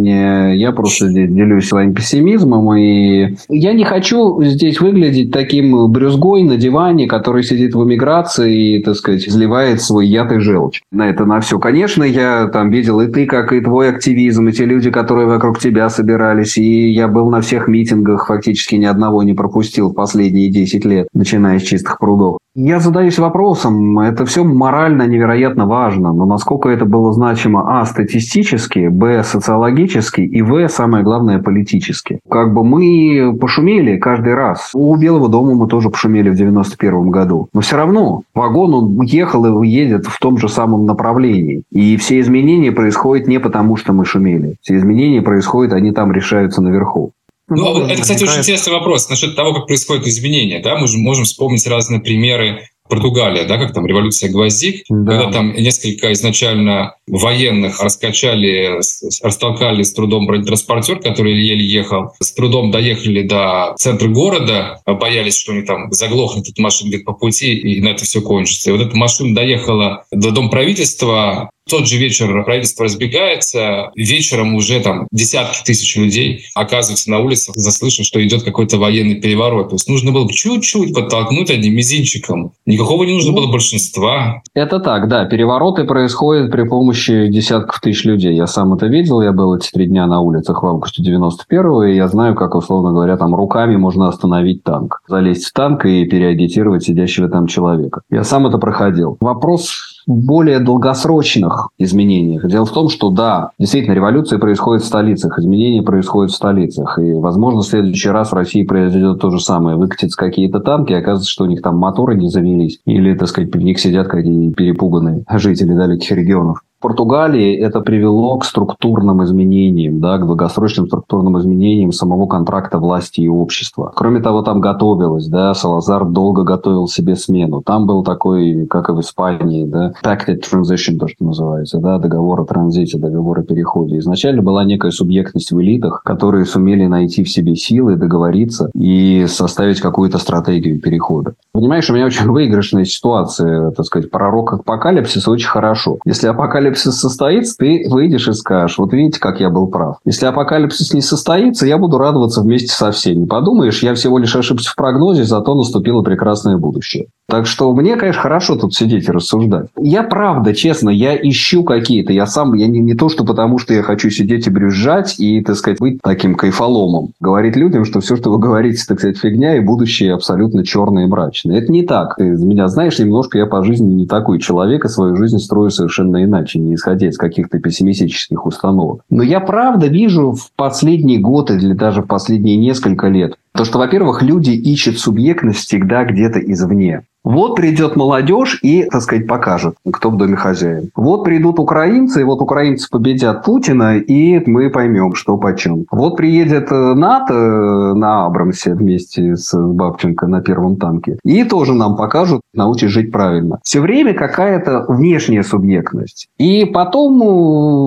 [0.01, 6.43] обоснования, я просто здесь делюсь своим пессимизмом, и я не хочу здесь выглядеть таким брюзгой
[6.43, 10.83] на диване, который сидит в эмиграции и, так сказать, изливает свой яд и желчь.
[10.91, 11.59] На это на все.
[11.59, 15.59] Конечно, я там видел и ты, как и твой активизм, и те люди, которые вокруг
[15.59, 20.85] тебя собирались, и я был на всех митингах, фактически ни одного не пропустил последние 10
[20.85, 22.39] лет, начиная с чистых прудов.
[22.57, 28.89] Я задаюсь вопросом, это все морально невероятно важно, но насколько это было значимо, а, статистически,
[28.89, 32.19] б, социологически, и, в, самое главное, политически.
[32.29, 34.71] Как бы мы пошумели каждый раз.
[34.75, 37.49] У Белого дома мы тоже пошумели в 91 году.
[37.55, 41.63] Но все равно вагон, он ехал и едет в том же самом направлении.
[41.71, 44.57] И все изменения происходят не потому, что мы шумели.
[44.61, 47.13] Все изменения происходят, они там решаются наверху.
[47.51, 50.61] Ну, ну это, кстати, очень интересный вопрос насчет того, как происходят изменения.
[50.61, 50.77] Да?
[50.77, 55.13] Мы же можем вспомнить разные примеры Португалия, да, как там революция гвоздик, да.
[55.13, 58.81] когда там несколько изначально военных раскачали,
[59.23, 65.53] растолкали с трудом бронетранспортер, который еле ехал, с трудом доехали до центра города, боялись, что
[65.53, 68.71] они там заглохнут эта машина где-то по пути, и на это все кончится.
[68.71, 74.81] И вот эта машина доехала до Дом правительства, тот же вечер правительство разбегается, вечером уже
[74.81, 79.71] там десятки тысяч людей оказываются на улицах, заслышав, что идет какой-то военный переворот.
[79.71, 82.53] То есть нужно было чуть-чуть подтолкнуть одним мизинчиком.
[82.67, 84.43] Никакого не нужно ну, было большинства.
[84.55, 85.25] Это так, да.
[85.25, 88.35] Перевороты происходят при помощи десятков тысяч людей.
[88.35, 91.97] Я сам это видел, я был эти три дня на улицах в августе 91-го, и
[91.97, 95.01] я знаю, как, условно говоря, там руками можно остановить танк.
[95.09, 98.03] Залезть в танк и переагитировать сидящего там человека.
[98.11, 99.17] Я сам это проходил.
[99.21, 102.47] Вопрос более долгосрочных изменениях.
[102.47, 106.99] Дело в том, что да, действительно, революция происходит в столицах, изменения происходят в столицах.
[106.99, 109.77] И, возможно, в следующий раз в России произойдет то же самое.
[109.77, 112.81] Выкатятся какие-то танки, оказывается, что у них там моторы не завелись.
[112.85, 116.63] Или, так сказать, при них сидят какие-то перепуганные жители далеких регионов.
[116.81, 123.29] Португалии это привело к структурным изменениям, да, к долгосрочным структурным изменениям самого контракта власти и
[123.29, 123.93] общества.
[123.95, 127.61] Кроме того, там готовилось, да, Салазар долго готовил себе смену.
[127.61, 132.41] Там был такой, как и в Испании, да, pacted transition, то, что называется, да, договор
[132.41, 133.99] о транзите, договор о переходе.
[133.99, 139.83] Изначально была некая субъектность в элитах, которые сумели найти в себе силы, договориться и составить
[139.83, 141.35] какую-то стратегию перехода.
[141.53, 145.99] Понимаешь, у меня очень выигрышная ситуация, так сказать, пророк апокалипсиса очень хорошо.
[146.07, 149.97] Если апокалипсис состоится, ты выйдешь и скажешь, вот видите, как я был прав.
[150.05, 153.27] Если апокалипсис не состоится, я буду радоваться вместе со всеми.
[153.27, 157.07] Подумаешь, я всего лишь ошибся в прогнозе, зато наступило прекрасное будущее.
[157.31, 159.67] Так что мне, конечно, хорошо тут сидеть и рассуждать.
[159.79, 162.13] Я правда, честно, я ищу какие-то.
[162.13, 165.41] Я сам, я не, не то, что потому, что я хочу сидеть и брюзжать и,
[165.43, 167.13] так сказать, быть таким кайфоломом.
[167.21, 171.07] Говорить людям, что все, что вы говорите, так сказать, фигня, и будущее абсолютно черное и
[171.07, 171.59] мрачное.
[171.59, 172.17] Это не так.
[172.17, 176.25] Ты меня знаешь немножко, я по жизни не такой человек, и свою жизнь строю совершенно
[176.25, 179.03] иначе, не исходя из каких-то пессимистических установок.
[179.11, 183.79] Но я правда вижу в последний год или даже в последние несколько лет то, что,
[183.79, 187.05] во-первых, люди ищут субъектность всегда где-то извне.
[187.23, 190.91] Вот придет молодежь и, так сказать, покажет, кто в доме хозяин.
[190.97, 195.85] Вот придут украинцы, и вот украинцы победят Путина, и мы поймем, что почем.
[195.91, 201.75] Вот приедет э, НАТО э, на Абрамсе вместе с Бабченко на первом танке, и тоже
[201.75, 203.59] нам покажут, научат жить правильно.
[203.65, 206.27] Все время какая-то внешняя субъектность.
[206.39, 207.21] И потом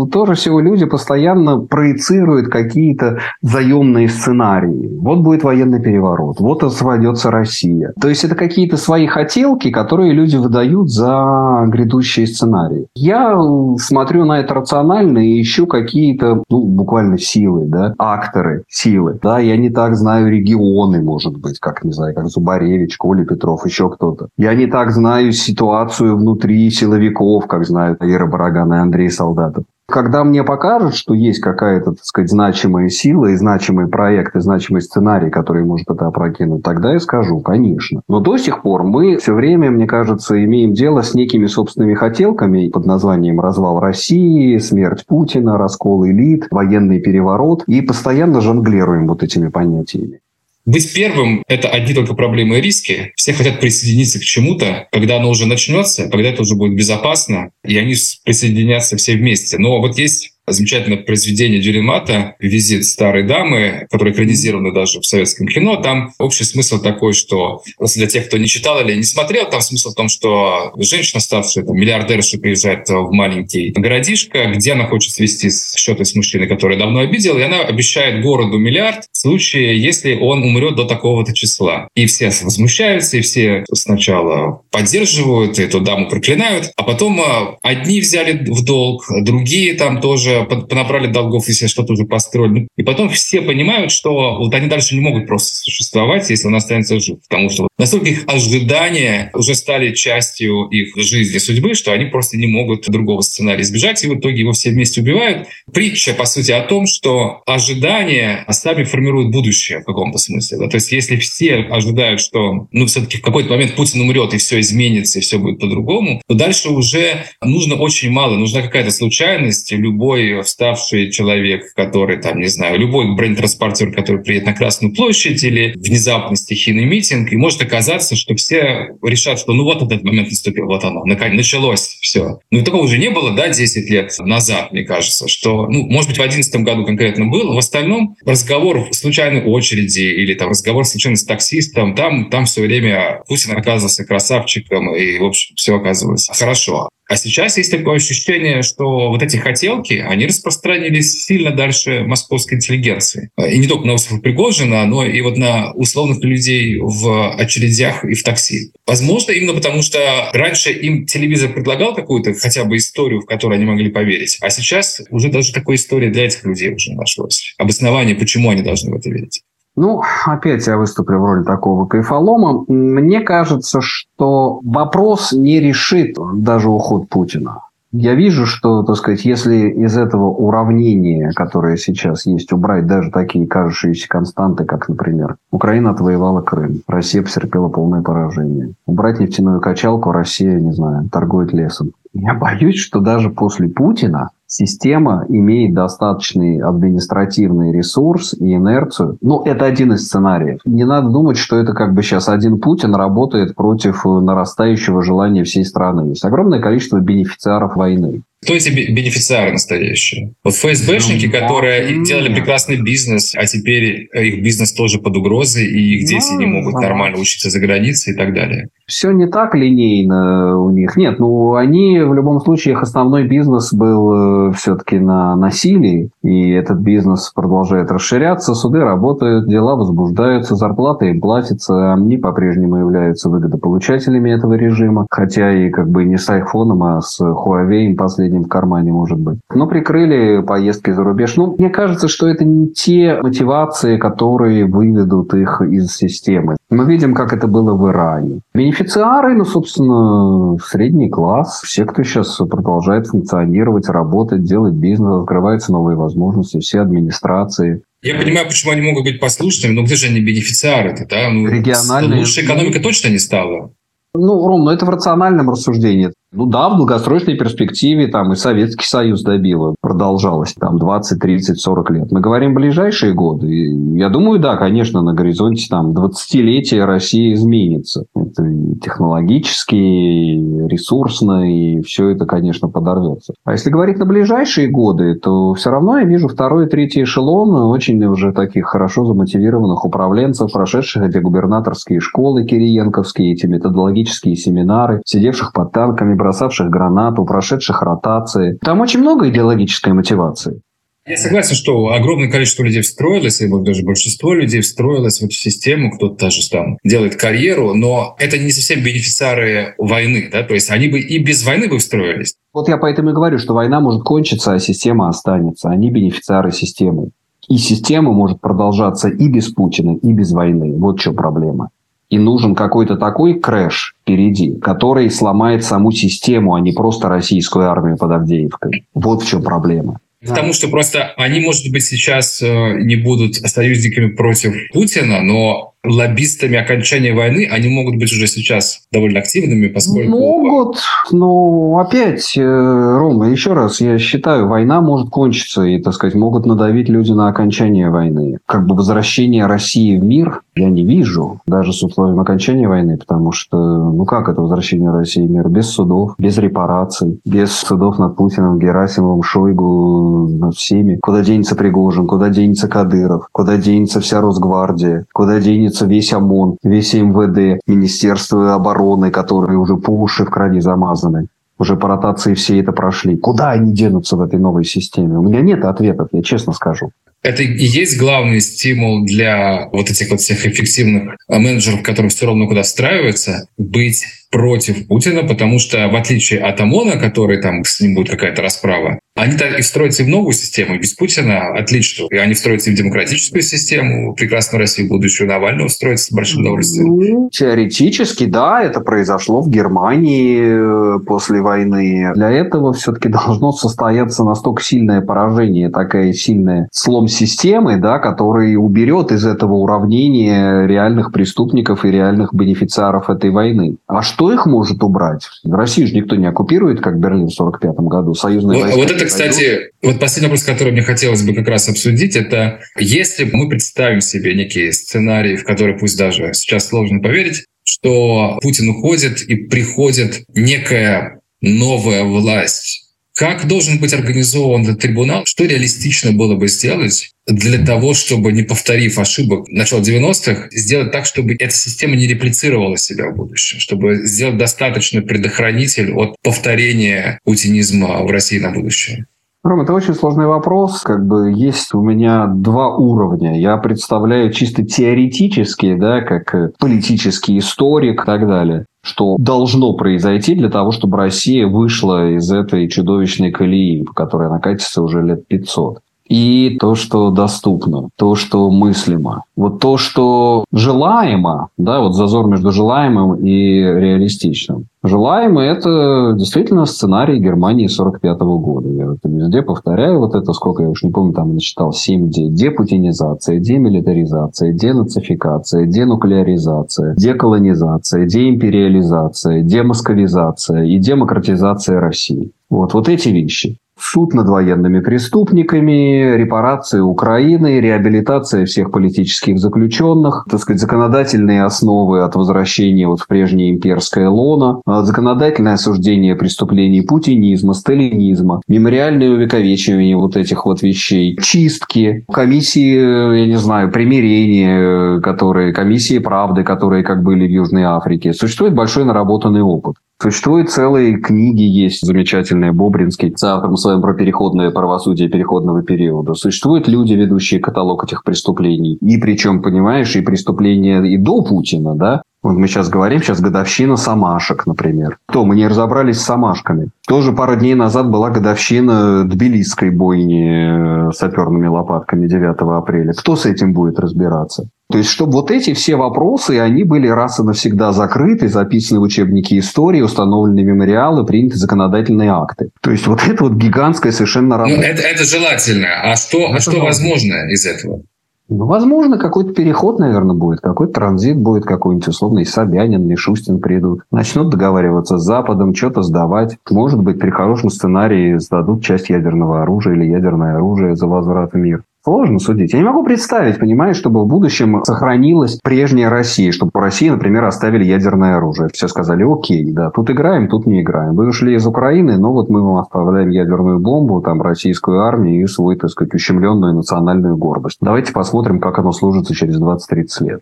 [0.05, 4.95] э, тоже всего люди постоянно проецируют какие-то заемные сценарии.
[5.01, 7.93] Вот будет военный переворот, вот освободится Россия.
[7.99, 12.87] То есть это какие-то свои хотелки, которые люди выдают за грядущие сценарии.
[12.95, 13.37] Я
[13.77, 19.19] смотрю на это рационально и ищу какие-то, ну, буквально силы, да, акторы, силы.
[19.21, 23.65] Да, я не так знаю регионы, может быть, как, не знаю, как Зубаревич, Коля Петров,
[23.65, 24.29] еще кто-то.
[24.37, 29.65] Я не так знаю ситуацию внутри силовиков, как знают Ира Бараган и Андрей Солдатов.
[29.93, 34.81] Когда мне покажут, что есть какая-то, так сказать, значимая сила и значимый проект, и значимый
[34.81, 38.01] сценарий, который может это опрокинуть, тогда я скажу, конечно.
[38.07, 42.69] Но до сих пор мы все время, мне кажется, имеем дело с некими собственными хотелками
[42.69, 49.49] под названием «Развал России», «Смерть Путина», «Раскол элит», «Военный переворот» и постоянно жонглируем вот этими
[49.49, 50.21] понятиями.
[50.65, 53.11] Быть первым— это одни только проблемы и риски.
[53.15, 57.77] Все хотят присоединиться к чему-то, когда оно уже начнется, когда это уже будет безопасно, и
[57.77, 59.57] они присоединятся все вместе.
[59.57, 65.77] Но вот есть замечательное произведение Дюримата «Визит старой дамы», которое экранизировано даже в советском кино.
[65.77, 69.61] Там общий смысл такой, что просто для тех, кто не читал или не смотрел, там
[69.61, 75.13] смысл в том, что женщина, ставшая там, миллиардершей, приезжает в маленький городишко, где она хочет
[75.13, 80.15] свести счеты с мужчиной, который давно обидел, и она обещает городу миллиард в случае, если
[80.15, 81.87] он умрет до такого-то числа.
[81.95, 88.45] И все возмущаются, и все сначала поддерживают, эту даму проклинают, а потом а, одни взяли
[88.45, 92.67] в долг, другие там тоже понабрали долгов, если что-то уже построили.
[92.77, 96.99] И потом все понимают, что вот они дальше не могут просто существовать, если он останется
[96.99, 97.19] жив.
[97.29, 102.47] Потому что настолько их ожидания уже стали частью их жизни, судьбы, что они просто не
[102.47, 105.47] могут другого сценария избежать, и в итоге его все вместе убивают.
[105.73, 110.57] Притча, по сути, о том, что ожидания сами формируют будущее в каком-то смысле.
[110.59, 110.67] Да?
[110.67, 114.59] То есть если все ожидают, что ну, все-таки в какой-то момент Путин умрет, и все
[114.59, 118.35] изменится, и все будет по-другому, то дальше уже нужно очень мало.
[118.37, 124.45] Нужна какая-то случайность, любой любой вставший человек, который, там, не знаю, любой бронетранспортер, который приедет
[124.45, 129.63] на Красную площадь или внезапно стихийный митинг, и может оказаться, что все решат, что ну
[129.63, 132.39] вот этот момент наступил, вот оно, началось все.
[132.51, 136.17] Ну такого уже не было, да, 10 лет назад, мне кажется, что, ну, может быть,
[136.17, 141.17] в 2011 году конкретно было, в остальном разговор в случайной очереди или там разговор случайно
[141.17, 146.89] с таксистом, там, там все время Путин оказывался красавчиком, и, в общем, все оказывалось хорошо.
[147.13, 153.29] А сейчас есть такое ощущение, что вот эти хотелки, они распространились сильно дальше московской интеллигенции.
[153.37, 158.15] И не только на Осипа Пригожина, но и вот на условных людей в очередях и
[158.15, 158.71] в такси.
[158.87, 159.99] Возможно, именно потому что
[160.33, 164.39] раньше им телевизор предлагал какую-то хотя бы историю, в которую они могли поверить.
[164.41, 167.53] А сейчас уже даже такой история для этих людей уже нашлось.
[167.59, 169.43] Обоснование, почему они должны в это верить.
[169.75, 172.63] Ну, опять я выступлю в роли такого кайфолома.
[172.67, 177.61] Мне кажется, что вопрос не решит даже уход Путина.
[177.95, 183.45] Я вижу, что, так сказать, если из этого уравнения, которое сейчас есть, убрать даже такие
[183.45, 188.73] кажущиеся константы, как, например, Украина отвоевала Крым, Россия потерпела полное поражение.
[188.87, 191.91] Убрать нефтяную качалку, Россия, не знаю, торгует лесом.
[192.13, 199.17] Я боюсь, что даже после Путина система имеет достаточный административный ресурс и инерцию.
[199.21, 200.59] Ну, это один из сценариев.
[200.65, 205.65] Не надо думать, что это как бы сейчас один Путин работает против нарастающего желания всей
[205.65, 206.09] страны.
[206.09, 208.21] Есть огромное количество бенефициаров войны.
[208.43, 210.33] Кто эти бенефициары настоящие?
[210.43, 215.99] Вот ФСБшники, ну, которые делали прекрасный бизнес, а теперь их бизнес тоже под угрозой, и
[215.99, 218.67] их дети не могут нормально учиться за границей и так далее.
[218.85, 220.97] Все не так линейно у них.
[220.97, 226.51] Нет, ну они в любом случае, их основной бизнес был э, все-таки на насилии, и
[226.51, 234.31] этот бизнес продолжает расширяться, суды работают, дела возбуждаются, зарплаты им платятся, они по-прежнему являются выгодополучателями
[234.31, 238.91] этого режима, хотя и как бы не с айфоном, а с Huawei последним в кармане,
[238.91, 239.39] может быть.
[239.53, 241.35] Но прикрыли поездки за рубеж.
[241.35, 246.55] Ну, мне кажется, что это не те мотивации, которые выведут их из системы.
[246.69, 248.41] Мы видим, как это было в Иране.
[248.53, 255.97] Бенефициары, ну, собственно, средний класс, все, кто сейчас продолжает функционировать, работать, делать бизнес, открываются новые
[255.97, 257.83] возможности, все администрации.
[258.01, 261.29] Я понимаю, почему они могут быть послушными, но где же они бенефициары-то, да?
[261.29, 262.19] Ну, Региональные...
[262.19, 263.71] Лучше экономика точно не стала.
[264.15, 266.11] Ну, Ром, ну это в рациональном рассуждении.
[266.33, 271.91] Ну да, в долгосрочной перспективе там и Советский Союз добило, продолжалось там 20, 30, 40
[271.91, 272.11] лет.
[272.11, 273.53] Мы говорим ближайшие годы.
[273.53, 278.05] И я думаю, да, конечно, на горизонте там 20-летия Россия изменится.
[278.15, 283.33] Это и технологически, и ресурсно, и все это, конечно, подорвется.
[283.45, 287.53] А если говорить на ближайшие годы, то все равно я вижу второй и третий эшелон
[287.53, 295.53] очень уже таких хорошо замотивированных управленцев, прошедших эти губернаторские школы кириенковские, эти методологические семинары, сидевших
[295.53, 298.57] под танками, бросавших гранату, прошедших ротации.
[298.63, 300.61] Там очень много идеологической мотивации.
[301.05, 305.91] Я согласен, что огромное количество людей встроилось, и даже большинство людей встроилось в эту систему,
[305.91, 310.87] кто-то даже там делает карьеру, но это не совсем бенефициары войны, да, то есть они
[310.87, 312.35] бы и без войны бы встроились.
[312.53, 315.69] Вот я поэтому и говорю, что война может кончиться, а система останется.
[315.69, 317.09] Они бенефициары системы.
[317.49, 320.73] И система может продолжаться и без Путина, и без войны.
[320.77, 321.71] Вот в чем проблема.
[322.09, 327.97] И нужен какой-то такой крэш впереди, который сломает саму систему, а не просто российскую армию
[327.97, 328.85] под Авдеевкой.
[328.93, 329.99] Вот в чем проблема.
[330.25, 336.57] Потому что просто они, может быть, сейчас э, не будут союзниками против Путина, но лоббистами
[336.57, 340.09] окончания войны, они могут быть уже сейчас довольно активными, поскольку...
[340.09, 340.77] Могут,
[341.11, 346.45] но опять, э, Рома, еще раз, я считаю, война может кончиться, и, так сказать, могут
[346.45, 348.37] надавить люди на окончание войны.
[348.45, 353.31] Как бы возвращение России в мир я не вижу, даже с условием окончания войны, потому
[353.31, 355.49] что, ну как это возвращение России в мир?
[355.49, 360.97] Без судов, без репараций, без судов над Путиным, Герасимовым, Шойгу, над всеми.
[361.01, 366.57] Куда денется Пригожин, куда денется Кадыров, куда денется вся Росгвардия, куда денется находится весь ОМОН,
[366.63, 371.27] весь МВД, Министерство обороны, которые уже по уши в крови замазаны.
[371.59, 373.15] Уже по ротации все это прошли.
[373.15, 375.17] Куда они денутся в этой новой системе?
[375.17, 376.91] У меня нет ответов, я честно скажу.
[377.21, 382.47] Это и есть главный стимул для вот этих вот всех эффективных менеджеров, которые все равно
[382.47, 384.03] куда встраиваются, быть
[384.33, 388.99] против Путина, потому что в отличие от ОМОНа, который там с ним будет какая-то расправа,
[389.15, 390.79] они так и встроятся в новую систему.
[390.79, 392.07] Без Путина отлично.
[392.09, 394.15] И они встроятся в демократическую систему.
[394.15, 396.87] Прекрасную Россию будущую Навального встроится с большим удовольствием.
[396.87, 402.11] Ну, теоретически, да, это произошло в Германии э, после войны.
[402.15, 409.11] Для этого все-таки должно состояться настолько сильное поражение, такая сильная слом системы, да, который уберет
[409.11, 413.75] из этого уравнения реальных преступников и реальных бенефициаров этой войны.
[413.85, 415.29] А что их может убрать?
[415.43, 418.13] Россию же никто не оккупирует, как Берлин в 1945 году.
[418.13, 421.69] Союзные вот, вот это это, кстати, вот последний вопрос, который мне хотелось бы как раз
[421.69, 427.45] обсудить, это если мы представим себе некий сценарий, в который пусть даже сейчас сложно поверить,
[427.63, 432.82] что Путин уходит и приходит некая новая власть,
[433.15, 435.23] как должен быть организован этот трибунал?
[435.25, 441.05] Что реалистично было бы сделать для того, чтобы, не повторив ошибок начала 90-х, сделать так,
[441.05, 448.03] чтобы эта система не реплицировала себя в будущем, чтобы сделать достаточно предохранитель от повторения путинизма
[448.03, 449.05] в России на будущее?
[449.43, 450.81] Ром, это очень сложный вопрос.
[450.81, 453.39] Как бы есть у меня два уровня.
[453.39, 460.49] Я представляю чисто теоретически, да, как политический историк и так далее что должно произойти для
[460.49, 465.79] того, чтобы Россия вышла из этой чудовищной колеи, по которой она катится уже лет 500
[466.07, 469.23] и то, что доступно, то, что мыслимо.
[469.35, 474.65] Вот то, что желаемо, да, вот зазор между желаемым и реалистичным.
[474.85, 478.67] Желаемый– это действительно сценарий Германии 45 года.
[478.67, 482.27] Я это везде повторяю вот это, сколько я уж не помню, там насчитал 7 де.
[482.27, 492.31] Депутинизация, демилитаризация, денацификация, денуклеаризация, деколонизация, деимпериализация, демосковизация и демократизация России.
[492.49, 493.57] Вот, вот эти вещи.
[493.83, 502.15] Суд над военными преступниками, репарации Украины, реабилитация всех политических заключенных, так сказать, законодательные основы от
[502.15, 510.15] возвращения вот в прежнее имперское лоно, а, законодательное осуждение преступлений путинизма, сталинизма, мемориальное увековечивание вот
[510.15, 517.27] этих вот вещей, чистки, комиссии, я не знаю, примирения, которые, комиссии правды, которые как были
[517.27, 518.13] в Южной Африке.
[518.13, 519.75] Существует большой наработанный опыт.
[520.03, 526.13] Существуют целые книги, есть замечательные Бобринский с автором своим про переходное правосудие переходного периода.
[526.13, 528.73] Существуют люди, ведущие каталог этих преступлений.
[528.81, 533.77] И причем, понимаешь, и преступления и до Путина, да, вот мы сейчас говорим, сейчас годовщина
[533.77, 534.97] самашек, например.
[535.09, 536.69] То мы не разобрались с самашками.
[536.85, 542.91] Тоже пару дней назад была годовщина Тбилисской бойни э, саперными лопатками 9 апреля.
[542.91, 544.49] Кто с этим будет разбираться?
[544.73, 548.81] То есть, чтобы вот эти все вопросы, они были раз и навсегда закрыты, записаны в
[548.81, 552.49] учебники истории, установлены мемориалы, приняты законодательные акты.
[552.59, 554.57] То есть, вот это вот гигантская совершенно работа.
[554.57, 555.67] Ну, это, это желательно.
[555.83, 557.83] А что, а что возможно из этого?
[558.29, 563.81] Ну, возможно, какой-то переход, наверное, будет, какой-то транзит будет, какой-нибудь условный Собянин, Мишустин придут.
[563.91, 566.37] Начнут договариваться с Западом, что-то сдавать.
[566.49, 571.37] Может быть, при хорошем сценарии сдадут часть ядерного оружия или ядерное оружие за возврат в
[571.37, 571.61] мир.
[571.85, 572.53] Сложно судить.
[572.53, 577.25] Я не могу представить, понимаешь, чтобы в будущем сохранилась прежняя Россия, чтобы в России, например,
[577.25, 578.47] оставили ядерное оружие.
[578.53, 580.95] Все сказали, окей, да, тут играем, тут не играем.
[580.95, 585.27] Вы ушли из Украины, но вот мы вам оставляем ядерную бомбу, там, российскую армию и
[585.27, 587.57] свою, так сказать, ущемленную национальную гордость.
[587.59, 590.21] Давайте посмотрим, как оно служится через 20-30 лет.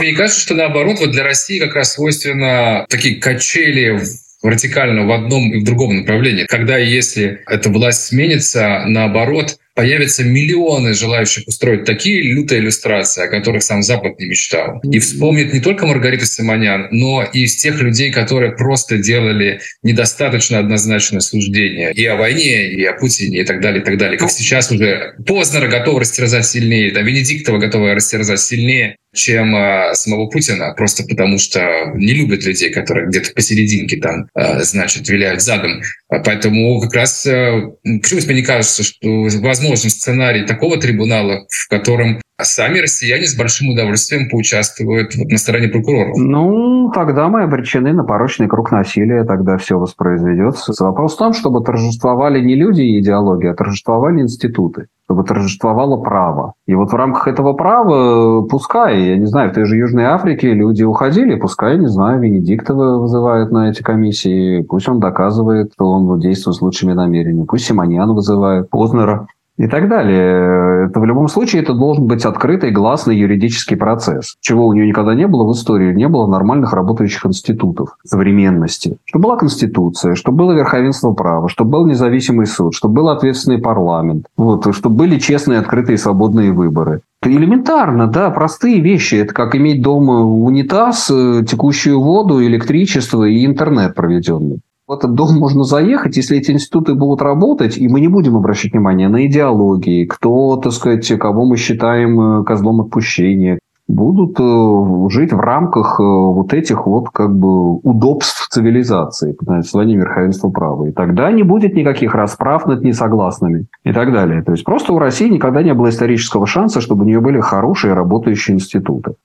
[0.00, 4.00] Мне кажется, что наоборот, вот для России как раз свойственно такие качели
[4.42, 6.46] вертикально в одном и в другом направлении.
[6.46, 13.62] Когда если эта власть сменится, наоборот, появятся миллионы желающих устроить такие лютые иллюстрации, о которых
[13.62, 14.80] сам Запад не мечтал.
[14.82, 20.58] И вспомнит не только Маргарита Симонян, но и из тех людей, которые просто делали недостаточно
[20.58, 24.18] однозначное суждение и о войне, и о Путине, и так далее, и так далее.
[24.18, 30.28] Как сейчас уже Познера готов растерзать сильнее, там Венедиктова готова растерзать сильнее чем э, самого
[30.28, 35.82] Путина, просто потому что не любят людей, которые где-то посерединке там, э, значит, виляют задом.
[36.08, 42.20] Поэтому как раз, э, почему мне не кажется, что возможен сценарий такого трибунала, в котором
[42.44, 46.16] сами россияне с большим удовольствием поучаствуют вот на стороне прокуроров?
[46.16, 50.72] Ну, тогда мы обречены на порочный круг насилия, тогда все воспроизведется.
[50.84, 56.52] Вопрос в том, чтобы торжествовали не люди и идеологии, а торжествовали институты чтобы торжествовало право.
[56.66, 60.52] И вот в рамках этого права, пускай, я не знаю, в той же Южной Африке
[60.52, 66.20] люди уходили, пускай, не знаю, Венедиктова вызывают на эти комиссии, пусть он доказывает, что он
[66.20, 69.28] действует с лучшими намерениями, пусть Симоньян вызывает, Познера
[69.58, 70.86] и так далее.
[70.86, 74.36] Это в любом случае это должен быть открытый, гласный юридический процесс.
[74.40, 78.96] Чего у нее никогда не было в истории, не было нормальных работающих институтов современности.
[79.04, 84.26] Что была Конституция, что было верховенство права, что был независимый суд, что был ответственный парламент,
[84.36, 87.00] вот, что были честные, открытые, свободные выборы.
[87.20, 89.16] Это элементарно, да, простые вещи.
[89.16, 95.36] Это как иметь дома унитаз, э, текущую воду, электричество и интернет проведенный в этот дом
[95.38, 100.06] можно заехать, если эти институты будут работать, и мы не будем обращать внимание на идеологии,
[100.06, 106.02] кто, так сказать, кого мы считаем э, козлом отпущения, будут э, жить в рамках э,
[106.02, 110.86] вот этих вот как бы удобств цивилизации, под названием верховенства права.
[110.86, 114.42] И тогда не будет никаких расправ над несогласными и так далее.
[114.42, 117.92] То есть просто у России никогда не было исторического шанса, чтобы у нее были хорошие
[117.92, 119.16] работающие институты.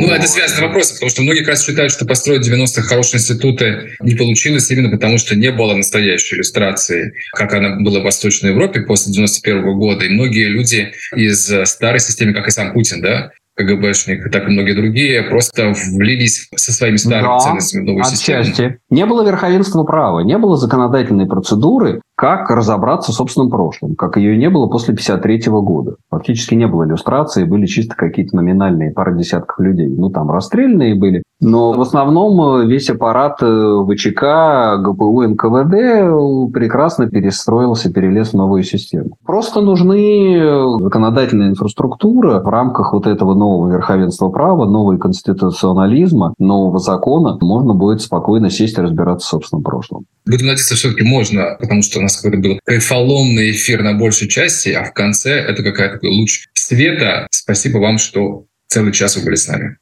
[0.00, 3.96] Ну, это связанный вопрос, потому что многие как раз считают, что построить 90-х хорошие институты
[4.00, 8.80] не получилось именно потому, что не было настоящей иллюстрации, как она была в Восточной Европе
[8.82, 10.04] после 91 -го года.
[10.04, 14.72] И многие люди из старой системы, как и сам Путин, да, КГБшник, так и многие
[14.72, 18.50] другие, просто влились со своими старыми да, ценностями в новую отчасти.
[18.50, 18.76] систему.
[18.90, 24.36] Не было верховенства права, не было законодательной процедуры, как разобраться в собственном прошлом, как ее
[24.36, 25.96] не было после 1953 года.
[26.10, 29.88] Фактически не было иллюстрации, были чисто какие-то номинальные пара десятков людей.
[29.88, 31.22] Ну, там расстрельные были.
[31.40, 38.62] Но в основном э, весь аппарат э, ВЧК, ГПУ, НКВД прекрасно перестроился, перелез в новую
[38.62, 39.16] систему.
[39.26, 46.78] Просто нужны э, законодательная инфраструктура в рамках вот этого нового верховенства права, нового конституционализма, нового
[46.78, 47.36] закона.
[47.40, 50.06] Можно будет спокойно сесть и разбираться в собственном прошлом.
[50.26, 54.84] Будем надеяться, все-таки можно, потому что нас какой-то был кайфоломный эфир на большей части, а
[54.84, 57.26] в конце это какая-то луч света.
[57.30, 59.76] Спасибо вам, что целый час вы были с нами.